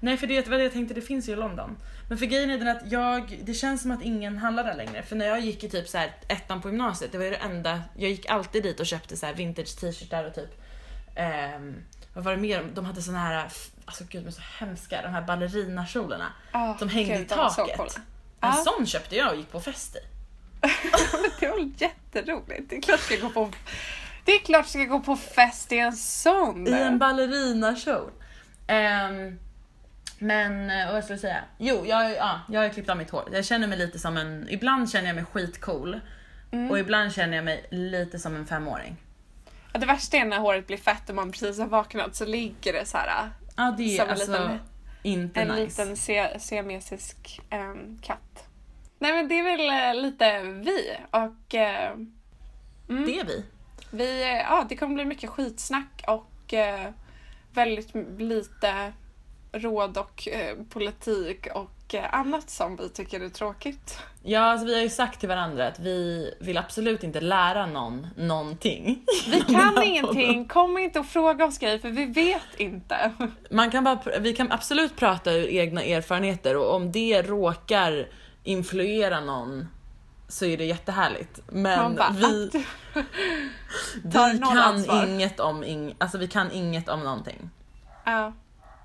Nej 0.00 0.16
för 0.16 0.26
det 0.26 0.48
var 0.48 0.56
det 0.58 0.62
jag 0.62 0.72
tänkte, 0.72 0.94
det 0.94 1.00
finns 1.00 1.28
ju 1.28 1.32
i 1.32 1.36
London. 1.36 1.76
Men 2.10 2.18
för 2.18 2.26
grejen 2.26 2.50
är 2.50 2.58
den 2.58 2.68
att 2.68 2.92
jag, 2.92 3.38
det 3.42 3.54
känns 3.54 3.82
som 3.82 3.90
att 3.90 4.02
ingen 4.02 4.38
handlar 4.38 4.64
där 4.64 4.74
längre. 4.76 5.02
För 5.02 5.16
när 5.16 5.26
jag 5.26 5.40
gick 5.40 5.64
i 5.64 5.68
typ 5.68 5.88
så 5.88 5.98
här 5.98 6.12
ettan 6.28 6.62
på 6.62 6.68
gymnasiet, 6.68 7.12
det 7.12 7.18
var 7.18 7.24
ju 7.24 7.30
det 7.30 7.36
enda, 7.36 7.82
jag 7.96 8.10
gick 8.10 8.30
alltid 8.30 8.62
dit 8.62 8.80
och 8.80 8.86
köpte 8.86 9.16
så 9.16 9.26
här 9.26 9.34
vintage 9.34 9.76
t-shirtar 9.80 10.24
och 10.24 10.34
typ 10.34 10.60
ehm, 11.14 11.74
vad 12.14 12.24
var 12.24 12.32
det 12.32 12.38
mer? 12.38 12.64
De 12.74 12.84
hade 12.84 13.02
såna 13.02 13.18
här, 13.18 13.48
alltså 13.84 14.04
gud 14.08 14.22
de 14.22 14.26
är 14.28 14.32
så 14.32 14.42
hemska, 14.58 15.02
de 15.02 15.08
här 15.08 15.22
ballerinakjolarna. 15.22 16.32
Ah, 16.52 16.74
De 16.78 16.88
hängde 16.88 17.14
gud, 17.16 17.26
i 17.26 17.28
så 17.28 17.34
taket. 17.34 17.76
coola. 17.76 17.90
En 17.96 18.02
Ja. 18.40 18.52
sån 18.52 18.86
köpte 18.86 19.16
jag 19.16 19.30
och 19.30 19.36
gick 19.36 19.50
på 19.52 19.60
fest 19.60 19.96
i. 19.96 19.98
Det 21.40 21.48
var 21.48 21.70
jätteroligt. 21.76 22.70
Det 22.70 22.76
är 22.76 22.80
klart 22.82 23.00
jag 23.10 23.18
ska 23.18 23.26
gå 23.26 23.32
på, 23.32 23.50
det 24.24 24.32
är 24.32 24.38
klart 24.38 24.58
jag 24.60 24.68
ska 24.68 24.84
gå 24.84 25.00
på 25.00 25.16
fest 25.16 25.72
i 25.72 25.78
en 25.78 25.92
sån. 25.96 26.66
I 26.68 26.70
en 26.72 26.98
ballerinakjol. 26.98 28.10
Um, 28.68 29.38
men 30.20 30.70
eh, 30.70 30.92
vad 30.92 31.04
ska 31.04 31.12
jag 31.12 31.20
säga? 31.20 31.44
Jo, 31.58 31.86
jag, 31.86 32.12
ja, 32.16 32.40
jag 32.48 32.60
har 32.60 32.68
klippt 32.68 32.88
av 32.90 32.96
mitt 32.96 33.10
hår. 33.10 33.28
Jag 33.32 33.44
känner 33.44 33.66
mig 33.66 33.78
lite 33.78 33.98
som 33.98 34.16
en, 34.16 34.46
ibland 34.50 34.90
känner 34.90 35.06
jag 35.06 35.16
mig 35.16 35.24
skitcool 35.24 36.00
Mm. 36.52 36.70
och 36.70 36.78
ibland 36.78 37.12
känner 37.12 37.36
jag 37.36 37.44
mig 37.44 37.66
lite 37.70 38.18
som 38.18 38.36
en 38.36 38.46
femåring. 38.46 38.96
Ja, 39.72 39.80
Det 39.80 39.86
värsta 39.86 40.16
är 40.16 40.24
när 40.24 40.38
håret 40.38 40.66
blir 40.66 40.76
fett 40.76 41.08
och 41.08 41.14
man 41.14 41.32
precis 41.32 41.58
har 41.58 41.66
vaknat 41.66 42.14
så 42.16 42.24
ligger 42.26 42.72
det 42.72 42.86
så 42.86 42.96
här 42.98 43.30
Ja 43.56 43.74
det 43.78 43.82
är 43.82 43.96
Som 43.98 44.04
en 44.04 44.10
alltså 44.10 44.32
liten- 44.32 44.58
inte 45.02 45.40
en 45.40 45.48
nice. 45.48 45.60
liten 45.84 45.96
se- 45.96 46.38
siamesisk 46.40 47.40
ehm, 47.50 47.98
katt. 48.02 48.48
Nej 48.98 49.12
men 49.12 49.28
det 49.28 49.38
är 49.38 49.42
väl 49.42 49.96
eh, 49.96 50.02
lite 50.02 50.42
vi 50.42 50.96
och 51.10 51.54
eh, 51.54 51.96
Det 52.86 53.20
är 53.20 53.24
vi. 53.24 53.44
vi, 53.90 54.22
eh, 54.22 54.28
ja 54.38 54.66
det 54.68 54.76
kommer 54.76 54.94
bli 54.94 55.04
mycket 55.04 55.30
skitsnack 55.30 56.04
och 56.06 56.54
eh, 56.54 56.90
väldigt 57.52 57.90
lite 58.18 58.92
råd 59.52 59.98
och 59.98 60.28
eh, 60.28 60.56
politik 60.68 61.46
och 61.54 61.94
eh, 61.94 62.14
annat 62.14 62.50
som 62.50 62.76
vi 62.76 62.88
tycker 62.88 63.20
är 63.20 63.28
tråkigt. 63.28 63.98
Ja, 64.22 64.40
alltså 64.40 64.66
vi 64.66 64.74
har 64.74 64.82
ju 64.82 64.88
sagt 64.88 65.20
till 65.20 65.28
varandra 65.28 65.66
att 65.66 65.78
vi 65.78 66.30
vill 66.40 66.58
absolut 66.58 67.04
inte 67.04 67.20
lära 67.20 67.66
någon 67.66 68.06
någonting. 68.16 69.04
Vi 69.30 69.40
kan 69.54 69.82
ingenting, 69.82 70.48
kom 70.48 70.78
inte 70.78 70.98
och 70.98 71.06
fråga 71.06 71.44
oss 71.44 71.58
grejer 71.58 71.78
för 71.78 71.90
vi 71.90 72.06
vet 72.06 72.54
inte. 72.56 73.12
Man 73.50 73.70
kan 73.70 73.84
bara, 73.84 74.00
vi 74.20 74.32
kan 74.32 74.52
absolut 74.52 74.96
prata 74.96 75.32
ur 75.32 75.48
egna 75.48 75.82
erfarenheter 75.82 76.56
och 76.56 76.74
om 76.74 76.92
det 76.92 77.22
råkar 77.22 78.08
influera 78.44 79.20
någon 79.20 79.66
så 80.28 80.44
är 80.44 80.56
det 80.56 80.64
jättehärligt. 80.64 81.40
Men 81.48 81.96
bara, 81.96 82.10
vi, 82.10 82.50
tar 84.12 84.32
vi 84.32 84.38
kan 84.38 85.08
inget 85.08 85.40
om 85.40 85.64
ing, 85.64 85.94
alltså 85.98 86.18
vi 86.18 86.28
kan 86.28 86.52
inget 86.52 86.88
om 86.88 87.00
någonting. 87.00 87.50
Ja. 88.04 88.32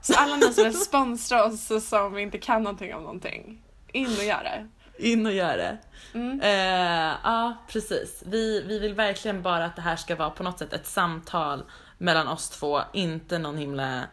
Så 0.06 0.14
alla 0.14 0.36
ni 0.36 0.54
som 0.54 0.64
vill 0.64 0.80
sponsra 0.80 1.46
oss 1.46 1.88
som 1.90 2.18
inte 2.18 2.38
kan 2.38 2.64
någonting 2.64 2.96
om 2.96 3.04
någonting, 3.04 3.62
in 3.92 4.08
och 4.18 4.24
gör 4.24 4.44
det. 4.44 4.68
In 4.98 5.26
och 5.26 5.32
gör 5.32 5.58
det. 5.58 5.78
Mm. 6.14 6.42
Eh, 6.42 7.16
ja, 7.24 7.54
precis. 7.68 8.24
Vi, 8.26 8.64
vi 8.68 8.80
vill 8.80 8.94
verkligen 8.94 9.42
bara 9.42 9.66
att 9.66 9.76
det 9.76 9.82
här 9.82 9.96
ska 9.96 10.16
vara 10.16 10.30
på 10.30 10.44
något 10.44 10.60
sätt 10.60 10.74
ett 10.74 10.88
samtal 10.88 11.64
mellan 11.98 12.28
oss 12.28 12.50
två, 12.50 12.82
inte 12.94 13.38
någon 13.38 13.58
himla 13.58 14.04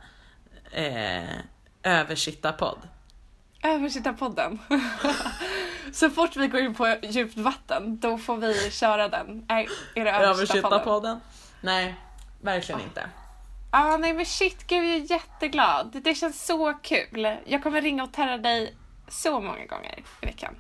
eh, 0.71 1.37
översittarpodd. 1.83 2.79
Översittarpodden. 3.63 4.59
så 5.93 6.11
fort 6.11 6.37
vi 6.37 6.47
går 6.47 6.61
in 6.61 6.75
på 6.75 6.97
djupt 7.03 7.37
vatten, 7.37 7.99
då 7.99 8.19
får 8.19 8.37
vi 8.37 8.71
köra 8.71 9.09
den. 9.09 9.47
Nej, 9.49 9.69
är 9.95 10.05
det 10.05 10.11
översittarpodden? 10.11 11.21
Nej, 11.61 11.95
verkligen 12.41 12.81
inte. 12.81 13.09
Ah, 13.75 13.97
nej 13.97 14.13
men 14.13 14.27
shit, 14.27 14.67
gud 14.67 14.85
jag 14.85 14.97
är 14.97 15.11
jätteglad. 15.11 16.01
Det 16.05 16.15
känns 16.15 16.47
så 16.47 16.75
kul. 16.83 17.37
Jag 17.45 17.63
kommer 17.63 17.83
ringa 17.83 18.03
och 18.03 18.13
terra 18.13 18.39
dig 18.39 18.75
så 19.09 19.41
många 19.41 19.67
gånger 19.67 19.99
i 20.23 20.27
veckan. 20.27 20.55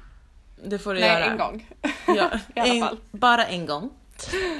Det 0.64 0.78
får 0.78 0.94
du 0.94 1.00
nej, 1.00 1.08
göra. 1.08 1.24
en 1.24 1.38
gång. 1.38 1.68
Ja, 2.06 2.30
I 2.54 2.60
alla 2.60 2.74
en, 2.74 2.80
fall. 2.80 2.98
Bara 3.10 3.46
en 3.46 3.66
gång. 3.66 3.90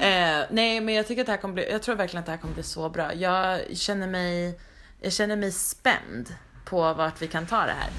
Eh, 0.01 0.45
nej 0.49 0.81
men 0.81 0.93
jag 0.93 1.07
tycker 1.07 1.21
att 1.21 1.25
det 1.25 1.31
här 1.31 1.39
kommer 1.39 1.53
bli, 1.53 1.71
jag 1.71 1.81
tror 1.81 1.95
verkligen 1.95 2.19
att 2.19 2.25
det 2.25 2.31
här 2.31 2.39
kommer 2.39 2.53
bli 2.53 2.63
så 2.63 2.89
bra. 2.89 3.13
Jag 3.13 3.77
känner 3.77 4.07
mig, 4.07 4.59
jag 5.01 5.13
känner 5.13 5.35
mig 5.35 5.51
spänd 5.51 6.35
på 6.65 6.93
vart 6.93 7.21
vi 7.21 7.27
kan 7.27 7.45
ta 7.45 7.65
det 7.65 7.75
här. 7.79 7.89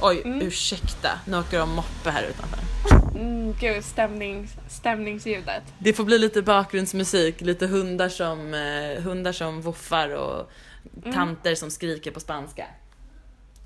Oj, 0.00 0.22
ursäkta, 0.24 1.08
nu 1.26 1.38
åker 1.38 1.58
de 1.58 1.74
moppe 1.74 2.10
här 2.10 2.22
utanför. 2.22 3.07
Mm, 3.18 3.54
gud, 3.60 3.84
stämnings, 3.84 4.56
stämningsljudet. 4.68 5.62
Det 5.78 5.92
får 5.92 6.04
bli 6.04 6.18
lite 6.18 6.42
bakgrundsmusik, 6.42 7.40
lite 7.40 7.66
hundar 7.66 8.08
som, 8.08 8.54
eh, 8.54 9.02
hundar 9.02 9.32
som 9.32 9.60
voffar 9.60 10.08
och 10.14 10.50
tanter 11.12 11.54
som 11.54 11.70
skriker 11.70 12.10
på 12.10 12.20
spanska. 12.20 12.66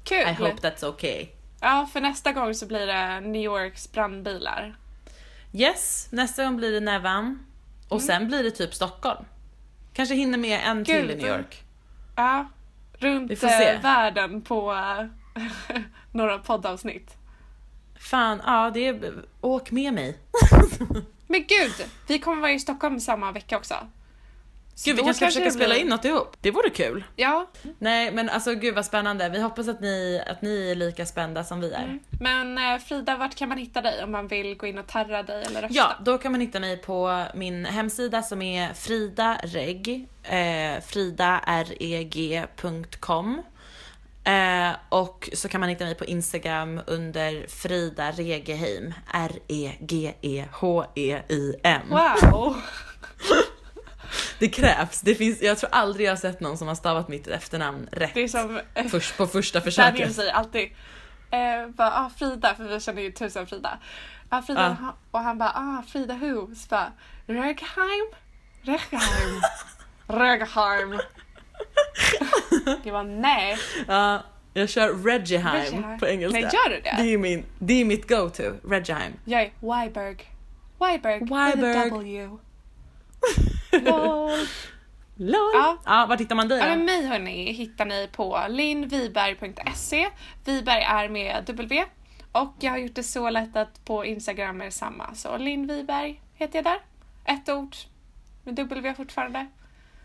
Kul! 0.04 0.18
I 0.28 0.32
hope 0.32 0.68
that's 0.68 0.84
okay. 0.86 1.26
Ja, 1.60 1.88
för 1.92 2.00
nästa 2.00 2.32
gång 2.32 2.54
så 2.54 2.66
blir 2.66 2.86
det 2.86 3.20
New 3.20 3.42
Yorks 3.42 3.92
brandbilar. 3.92 4.76
Yes, 5.52 6.08
nästa 6.10 6.44
gång 6.44 6.56
blir 6.56 6.72
det 6.72 6.80
Nevan. 6.80 7.46
Och 7.88 8.02
sen 8.02 8.28
blir 8.28 8.42
det 8.42 8.50
typ 8.50 8.74
Stockholm. 8.74 9.24
Kanske 9.92 10.14
hinner 10.14 10.38
med 10.38 10.60
en 10.64 10.84
till 10.84 10.94
i 10.94 11.14
Gud. 11.14 11.16
New 11.18 11.26
York. 11.26 11.62
Ja, 12.16 12.48
Vi 13.00 13.06
runt 13.08 13.38
får 13.40 13.48
se. 13.48 13.68
eh, 13.68 13.82
världen 13.82 14.42
på 14.42 14.74
några 16.12 16.38
poddavsnitt. 16.38 17.16
Fan, 18.10 18.40
ja 18.46 18.70
det 18.74 18.86
är, 18.88 19.12
åk 19.40 19.70
med 19.70 19.94
mig. 19.94 20.18
Men 21.26 21.40
gud, 21.40 21.72
vi 22.08 22.18
kommer 22.18 22.40
vara 22.40 22.52
i 22.52 22.58
Stockholm 22.58 23.00
samma 23.00 23.32
vecka 23.32 23.56
också. 23.56 23.74
Så 24.74 24.90
Gud 24.90 24.96
vi 24.96 25.02
kanske 25.02 25.14
ska 25.18 25.26
försöka 25.26 25.44
det 25.44 25.50
spela 25.50 25.74
blir- 25.74 25.82
in 25.82 25.88
något 25.88 26.04
ihop. 26.04 26.36
Det 26.40 26.50
vore 26.50 26.70
kul. 26.70 27.04
Ja, 27.16 27.50
Nej 27.78 28.12
men 28.12 28.28
alltså 28.28 28.54
gud 28.54 28.74
vad 28.74 28.84
spännande. 28.86 29.28
Vi 29.28 29.40
hoppas 29.40 29.68
att 29.68 29.80
ni, 29.80 30.22
att 30.26 30.42
ni 30.42 30.70
är 30.70 30.74
lika 30.74 31.06
spända 31.06 31.44
som 31.44 31.60
vi 31.60 31.72
är. 31.72 31.98
men 32.20 32.58
eh, 32.58 32.78
Frida, 32.78 33.16
vart 33.16 33.34
kan 33.34 33.48
man 33.48 33.58
hitta 33.58 33.80
dig 33.82 34.04
om 34.04 34.12
man 34.12 34.28
vill 34.28 34.56
gå 34.56 34.66
in 34.66 34.78
och 34.78 34.86
terra 34.86 35.22
dig 35.22 35.44
eller 35.46 35.62
rösta? 35.62 35.74
Ja, 35.76 35.92
då 36.04 36.18
kan 36.18 36.32
man 36.32 36.40
hitta 36.40 36.60
mig 36.60 36.76
på 36.76 37.24
min 37.34 37.64
hemsida 37.64 38.22
som 38.22 38.42
är 38.42 38.74
fridareg, 38.74 40.08
eh, 40.22 40.80
fridareg.com. 42.22 43.42
Eh, 44.24 44.70
och 44.88 45.28
så 45.32 45.48
kan 45.48 45.60
man 45.60 45.68
hitta 45.68 45.84
mig 45.84 45.94
på 45.94 46.04
Instagram 46.04 46.80
under 46.86 47.46
Frida 47.48 48.10
Regeheim, 48.12 48.94
R-E-G-E-H-E-I-M. 50.62 51.82
Wow! 51.90 52.56
Det 54.38 54.48
krävs, 54.48 55.00
det 55.00 55.14
finns, 55.14 55.42
jag 55.42 55.58
tror 55.58 55.70
aldrig 55.72 56.06
jag 56.06 56.12
har 56.12 56.16
sett 56.16 56.40
någon 56.40 56.58
som 56.58 56.68
har 56.68 56.74
stavat 56.74 57.08
mitt 57.08 57.26
efternamn 57.26 57.88
rätt 57.92 58.14
Det 58.14 58.20
är 58.22 58.28
som 58.28 58.60
eh, 58.74 58.86
först, 58.86 59.16
på 59.16 59.26
första 59.26 59.58
Daniel 59.60 59.72
försöket. 59.74 60.14
säger 60.14 60.32
alltid 60.32 60.70
eh, 61.30 61.68
bara, 61.68 61.92
ah, 61.92 62.10
Frida, 62.18 62.54
för 62.54 62.64
vi 62.64 62.80
känner 62.80 63.02
ju 63.02 63.12
tusen 63.12 63.46
Frida. 63.46 63.78
Ah, 64.28 64.42
Frida 64.42 64.76
Ja. 64.80 64.84
ha- 64.86 64.96
och 65.10 65.20
han 65.20 65.38
bara 65.38 65.50
ah, 65.54 65.82
Frida 65.88 66.14
who? 66.14 66.54
Så 66.54 66.66
bara 66.68 66.92
Regheim? 67.26 68.06
Regheim? 68.62 69.40
Regheim? 70.06 71.00
Jag 72.66 72.92
bara 72.92 73.02
nej. 73.02 73.56
Ja, 73.88 74.22
jag 74.54 74.68
kör 74.68 74.94
Regieheim 75.04 75.62
Regheim. 75.74 75.98
på 75.98 76.06
engelska. 76.06 76.40
Nej, 76.40 76.50
gör 76.52 76.70
du 76.70 76.80
det? 76.80 76.94
Det 76.98 77.12
är, 77.14 77.18
min, 77.18 77.44
det 77.58 77.80
är 77.80 77.84
mitt 77.84 78.08
go-to, 78.08 78.42
Regieheim. 78.68 79.12
Jag 79.24 79.42
är 79.42 79.50
Weiberg. 79.60 80.16
Weiberg. 80.80 81.18
Weiberg. 81.20 81.84
With 81.84 81.94
a 81.94 81.96
W. 81.96 82.28
Lol. 83.72 84.30
LOL. 85.16 85.50
Ja. 85.54 85.78
Ja. 85.84 86.06
vart 86.08 86.20
hittar 86.20 86.34
man 86.36 86.48
dig 86.48 86.58
Ja, 86.58 86.64
då? 86.64 86.70
men 86.70 86.84
mig 86.84 87.06
hörni 87.06 87.52
hittar 87.52 87.84
ni 87.84 88.08
på 88.12 88.40
linviberg.se. 88.48 90.08
Viberg 90.44 90.82
är 90.82 91.08
med 91.08 91.44
W. 91.46 91.84
Och 92.32 92.54
jag 92.60 92.70
har 92.70 92.78
gjort 92.78 92.94
det 92.94 93.02
så 93.02 93.30
lätt 93.30 93.56
att 93.56 93.84
på 93.84 94.04
Instagram 94.04 94.60
är 94.60 94.64
det 94.64 94.70
samma. 94.70 95.14
Så 95.14 95.36
Linn 95.36 95.66
Viberg 95.66 96.20
heter 96.34 96.58
jag 96.58 96.64
där. 96.64 96.78
Ett 97.24 97.48
ord. 97.48 97.76
Med 98.44 98.54
W 98.54 98.94
fortfarande. 98.94 99.46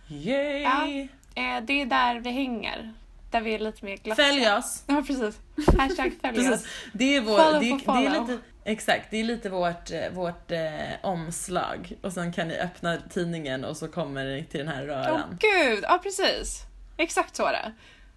Yay! 0.08 0.62
Ja. 0.62 1.08
Eh, 1.38 1.62
det 1.64 1.82
är 1.82 1.86
där 1.86 2.20
vi 2.20 2.32
hänger. 2.32 2.94
Där 3.32 3.42
vi 3.42 3.54
är 3.54 3.60
lite 3.60 3.86
mer 3.86 3.98
glassiga. 3.98 4.28
Följ 4.28 4.52
oss. 4.52 4.84
Ja 4.88 5.04
precis. 5.08 5.40
Hashtag 5.78 6.12
följ 6.22 6.50
oss. 6.50 6.66
Det 6.94 7.16
är, 7.16 7.22
vår, 7.22 7.38
Follow 7.38 7.60
det, 7.62 7.70
är, 7.70 7.78
det 7.78 7.84
är 7.84 8.10
follow. 8.10 8.30
lite, 8.30 8.42
exakt, 8.64 9.12
det 9.12 9.18
är 9.18 9.24
lite 9.24 9.50
vårt, 9.50 9.92
eh, 9.92 10.10
vårt 10.14 10.52
eh, 10.52 10.60
omslag 11.04 11.94
och 12.02 12.14
sen 12.14 12.34
kan 12.34 12.48
ni 12.48 12.58
öppna 12.60 12.98
tidningen 13.10 13.66
och 13.66 13.78
så 13.78 13.88
kommer 13.88 14.26
ni 14.26 14.44
till 14.44 14.60
den 14.60 14.68
här 14.68 14.82
Åh 14.82 14.88
röran. 14.88 15.38
gud, 15.40 15.84
ja 15.84 16.00
precis. 16.04 16.62
Exakt 16.98 17.36
så 17.36 17.46
är 17.46 17.52
det. 17.54 17.74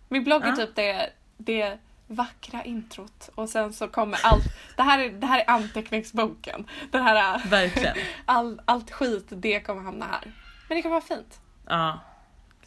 Min 0.09 0.25
blogg 0.25 0.45
är 0.45 0.53
typ 0.53 0.77
det, 0.77 1.11
det 1.37 1.79
vackra 2.07 2.65
introt 2.65 3.31
och 3.35 3.49
sen 3.49 3.73
så 3.73 3.89
kommer 3.89 4.19
allt. 4.23 4.45
Det 4.77 4.83
här 4.83 4.99
är, 4.99 5.11
det 5.11 5.27
här 5.27 5.39
är 5.41 5.51
anteckningsboken. 5.51 6.67
Den 6.91 7.03
här, 7.03 7.43
Verkligen. 7.49 7.97
all, 8.25 8.61
allt 8.65 8.91
skit, 8.91 9.27
det 9.29 9.61
kommer 9.61 9.83
hamna 9.83 10.07
här. 10.07 10.33
Men 10.69 10.77
det 10.77 10.83
kommer 10.83 10.95
vara 10.95 11.05
fint. 11.05 11.41
Ja. 11.67 12.01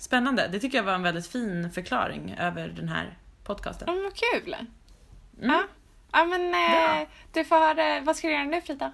Spännande. 0.03 0.47
Det 0.47 0.59
tycker 0.59 0.77
jag 0.77 0.83
var 0.83 0.93
en 0.93 1.03
väldigt 1.03 1.27
fin 1.27 1.71
förklaring 1.71 2.35
över 2.39 2.67
den 2.67 2.89
här 2.89 3.05
Ja, 3.05 3.45
podcasten. 3.45 3.93
men 3.93 4.03
vad 4.03 4.13
kul. 4.15 4.55
Ja. 5.41 5.63
ja 6.11 6.25
men 6.25 6.41
eh, 6.53 6.71
Bra. 6.71 7.05
du 7.33 7.43
får, 7.45 7.79
eh, 7.79 8.03
vad 8.03 8.15
ska 8.15 8.27
du 8.27 8.33
göra 8.33 8.43
nu 8.45 8.61
Frida? 8.61 8.91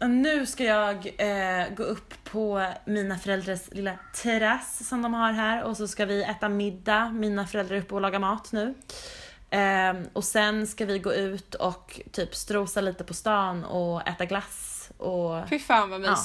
Nu 0.00 0.46
ska 0.46 0.64
jag 0.64 0.96
eh, 1.18 1.68
gå 1.74 1.82
upp 1.82 2.24
på 2.24 2.72
mina 2.84 3.18
föräldrars 3.18 3.60
lilla 3.72 3.98
terrass 4.14 4.88
som 4.88 5.02
de 5.02 5.14
har 5.14 5.32
här 5.32 5.62
och 5.62 5.76
så 5.76 5.88
ska 5.88 6.04
vi 6.06 6.22
äta 6.22 6.48
middag. 6.48 7.10
Mina 7.12 7.46
föräldrar 7.46 7.76
är 7.76 7.80
uppe 7.80 7.94
och 7.94 8.00
lagar 8.00 8.18
mat 8.18 8.52
nu. 8.52 8.74
Ehm, 9.50 10.06
och 10.12 10.24
sen 10.24 10.66
ska 10.66 10.84
vi 10.84 10.98
gå 10.98 11.12
ut 11.14 11.54
och 11.54 12.00
typ 12.12 12.34
strosa 12.34 12.80
lite 12.80 13.04
på 13.04 13.14
stan 13.14 13.64
och 13.64 14.08
äta 14.08 14.24
glass 14.24 14.90
och 14.98 15.48
Fy 15.48 15.58
fan 15.58 15.90
vad 15.90 16.04
Ja. 16.04 16.16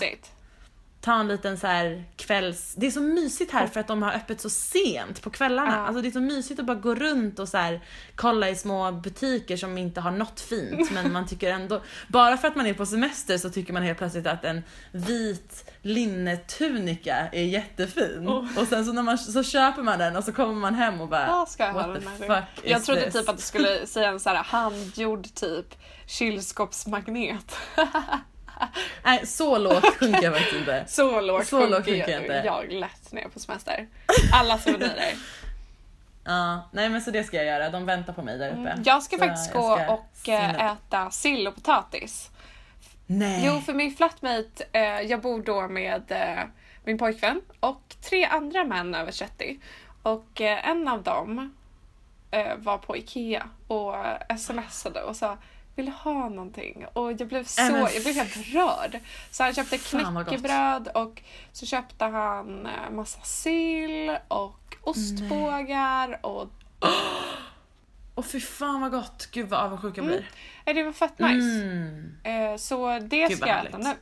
Ta 1.03 1.19
en 1.19 1.27
liten 1.27 1.57
så 1.57 1.67
här 1.67 2.03
kvälls... 2.15 2.73
Det 2.77 2.87
är 2.87 2.91
så 2.91 3.01
mysigt 3.01 3.51
här 3.51 3.67
för 3.67 3.79
att 3.79 3.87
de 3.87 4.01
har 4.01 4.11
öppet 4.13 4.41
så 4.41 4.49
sent 4.49 5.21
på 5.21 5.29
kvällarna. 5.29 5.71
Ja. 5.71 5.77
Alltså 5.77 6.01
det 6.01 6.07
är 6.07 6.11
så 6.11 6.21
mysigt 6.21 6.59
att 6.59 6.65
bara 6.65 6.77
gå 6.77 6.95
runt 6.95 7.39
och 7.39 7.49
så 7.49 7.57
här 7.57 7.81
kolla 8.15 8.49
i 8.49 8.55
små 8.55 8.91
butiker 8.91 9.57
som 9.57 9.77
inte 9.77 10.01
har 10.01 10.11
något 10.11 10.39
fint 10.39 10.91
men 10.93 11.11
man 11.11 11.27
tycker 11.27 11.51
ändå... 11.51 11.81
Bara 12.07 12.37
för 12.37 12.47
att 12.47 12.55
man 12.55 12.65
är 12.65 12.73
på 12.73 12.85
semester 12.85 13.37
så 13.37 13.49
tycker 13.49 13.73
man 13.73 13.83
helt 13.83 13.97
plötsligt 13.97 14.27
att 14.27 14.45
en 14.45 14.63
vit 14.91 15.71
linnetunika 15.81 17.29
är 17.31 17.43
jättefin. 17.43 18.27
Oh. 18.27 18.59
Och 18.59 18.67
sen 18.67 18.85
så, 18.85 18.93
när 18.93 19.03
man, 19.03 19.17
så 19.17 19.43
köper 19.43 19.83
man 19.83 19.99
den 19.99 20.15
och 20.15 20.23
så 20.23 20.31
kommer 20.31 20.53
man 20.53 20.75
hem 20.75 21.01
och 21.01 21.07
bara 21.07 21.27
Vad 21.27 21.49
ska 21.49 21.63
jag 21.65 21.73
ha 21.73 21.87
What 21.87 21.93
den 21.93 22.17
the 22.17 22.33
här 22.33 22.41
fuck 22.41 22.65
Jag 22.69 22.83
trodde 22.83 23.01
this? 23.01 23.13
typ 23.13 23.29
att 23.29 23.37
du 23.37 23.43
skulle 23.43 23.87
säga 23.87 24.09
en 24.09 24.19
så 24.19 24.29
här 24.29 24.43
handgjord 24.43 25.33
typ 25.33 25.75
kylskåpsmagnet. 26.07 27.55
Nej, 29.03 29.25
så 29.27 29.57
lågt 29.57 29.85
sjunker 29.97 30.23
jag 30.23 30.33
faktiskt 30.33 30.55
inte. 30.59 30.83
Så 30.87 31.21
lågt 31.21 31.47
Så 31.47 31.59
lågt 31.59 31.69
sjunker 31.85 31.91
sjunker 31.91 32.11
jag 32.11 32.21
inte. 32.21 32.41
jag 32.45 32.71
lätt 32.71 33.13
är 33.13 33.29
på 33.29 33.39
semester. 33.39 33.87
Alla 34.33 34.57
souvenirer. 34.57 35.13
Ja, 36.25 36.69
nej 36.71 36.89
men 36.89 37.01
så 37.01 37.11
det 37.11 37.23
ska 37.23 37.37
jag 37.37 37.45
göra. 37.45 37.69
De 37.69 37.85
väntar 37.85 38.13
på 38.13 38.21
mig 38.21 38.37
där 38.37 38.49
uppe. 38.49 38.59
Mm. 38.59 38.83
Jag 38.85 39.03
ska 39.03 39.17
Så 39.17 39.23
faktiskt 39.23 39.53
jag 39.53 39.61
gå 39.63 39.75
ska 39.77 39.93
och 39.93 40.29
eh, 40.29 40.49
upp. 40.55 40.61
äta 40.77 41.11
sill 41.11 41.47
och 41.47 41.55
potatis. 41.55 42.29
Nej. 43.05 43.43
Jo, 43.45 43.61
för 43.61 43.73
min 43.73 43.95
flatmate, 43.95 44.63
eh, 44.71 45.01
jag 45.01 45.21
bor 45.21 45.41
då 45.43 45.67
med 45.67 46.03
eh, 46.11 46.43
min 46.83 46.97
pojkvän 46.97 47.41
och 47.59 47.95
tre 48.09 48.25
andra 48.25 48.63
män 48.63 48.95
över 48.95 49.11
30. 49.11 49.59
Och 50.03 50.41
eh, 50.41 50.67
en 50.69 50.87
av 50.87 51.03
dem 51.03 51.53
eh, 52.31 52.55
var 52.57 52.77
på 52.77 52.97
Ikea 52.97 53.49
och 53.67 53.95
eh, 54.29 54.35
smsade 54.37 55.01
och 55.03 55.15
sa 55.15 55.37
vill 55.75 55.85
du 55.85 55.91
ha 55.91 56.29
någonting? 56.29 56.85
Och 56.93 57.11
jag 57.11 57.27
blev 57.27 57.43
så, 57.43 57.61
men 57.61 57.81
jag 57.81 58.03
blev 58.03 58.15
helt 58.15 58.37
rörd. 58.53 58.99
Så 59.31 59.43
han 59.43 59.53
köpte 59.53 59.77
knäckebröd 59.77 60.87
och 60.93 61.21
så 61.51 61.65
köpte 61.65 62.05
han 62.05 62.65
eh, 62.65 62.91
massa 62.91 63.21
sill 63.21 64.17
och 64.27 64.75
ostbågar 64.81 66.25
och 66.25 66.49
Åh 68.15 68.23
fy 68.23 68.39
fan 68.39 68.81
vad 68.81 68.91
gott. 68.91 69.29
Gud 69.31 69.49
vad 69.49 69.59
avundsjuk 69.59 69.97
jag 69.97 70.05
blir. 70.05 70.29
eh, 70.65 70.75
det 70.75 70.83
var 70.83 70.93
fett 70.93 71.19
nice. 71.19 71.63
Mm. 71.63 72.15
Eh, 72.23 72.57
så 72.57 72.99
det 72.99 73.27
Gud, 73.27 73.37
ska 73.37 73.47
jag 73.47 73.65
äta 73.65 73.77
nu. 73.77 73.93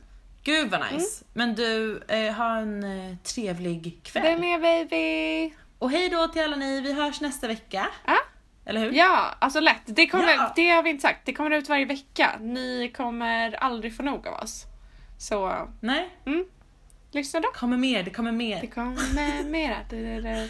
Gud 0.42 0.70
vad 0.70 0.92
nice. 0.92 1.24
Men 1.32 1.54
du, 1.54 2.02
eh, 2.08 2.32
ha 2.34 2.56
en 2.56 2.84
eh, 2.84 3.16
trevlig 3.16 4.00
kväll. 4.02 4.24
Det 4.24 4.36
med 4.38 4.60
baby! 4.60 5.54
Och 5.78 5.90
hej 5.90 6.08
då 6.08 6.28
till 6.28 6.42
alla 6.42 6.56
ni. 6.56 6.80
Vi 6.80 6.92
hörs 6.92 7.20
nästa 7.20 7.48
vecka. 7.48 7.88
Ja. 8.06 8.18
Eller 8.64 8.80
hur? 8.80 8.92
Ja, 8.92 9.34
alltså 9.38 9.60
lätt. 9.60 9.82
Det, 9.84 10.06
kommer, 10.06 10.28
Ja. 10.28 10.52
det 10.56 10.68
har 10.70 10.82
vi 10.82 10.90
inte 10.90 11.02
sagt. 11.02 11.20
Det 11.24 11.32
kommer 11.32 11.50
ut 11.50 11.68
varje 11.68 11.84
vecka. 11.84 12.30
Ni 12.40 12.92
kommer 12.96 13.52
aldrig 13.54 13.96
få 13.96 14.02
nog 14.02 14.26
av 14.26 14.34
oss. 14.42 14.64
Så 15.18 15.68
Nej? 15.80 16.08
lyssna 17.10 17.40
då. 17.40 17.48
Kommer 17.54 17.76
mer, 17.76 18.02
det 18.02 18.10
kommer 18.10 18.32
mer. 18.32 18.60
Det 18.60 18.66
kommer 18.66 19.44
mera. 19.50 19.76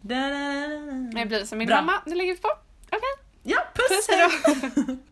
Det 0.00 1.26
blir 1.26 1.44
som 1.44 1.58
min 1.58 1.66
Bra. 1.66 1.76
mamma. 1.76 1.92
Nu 2.06 2.14
lägger 2.14 2.34
vi 2.34 2.40
på. 2.40 2.48
Okej, 2.86 3.00
Ja, 3.42 3.58
puss, 3.74 4.06
puss. 4.08 4.96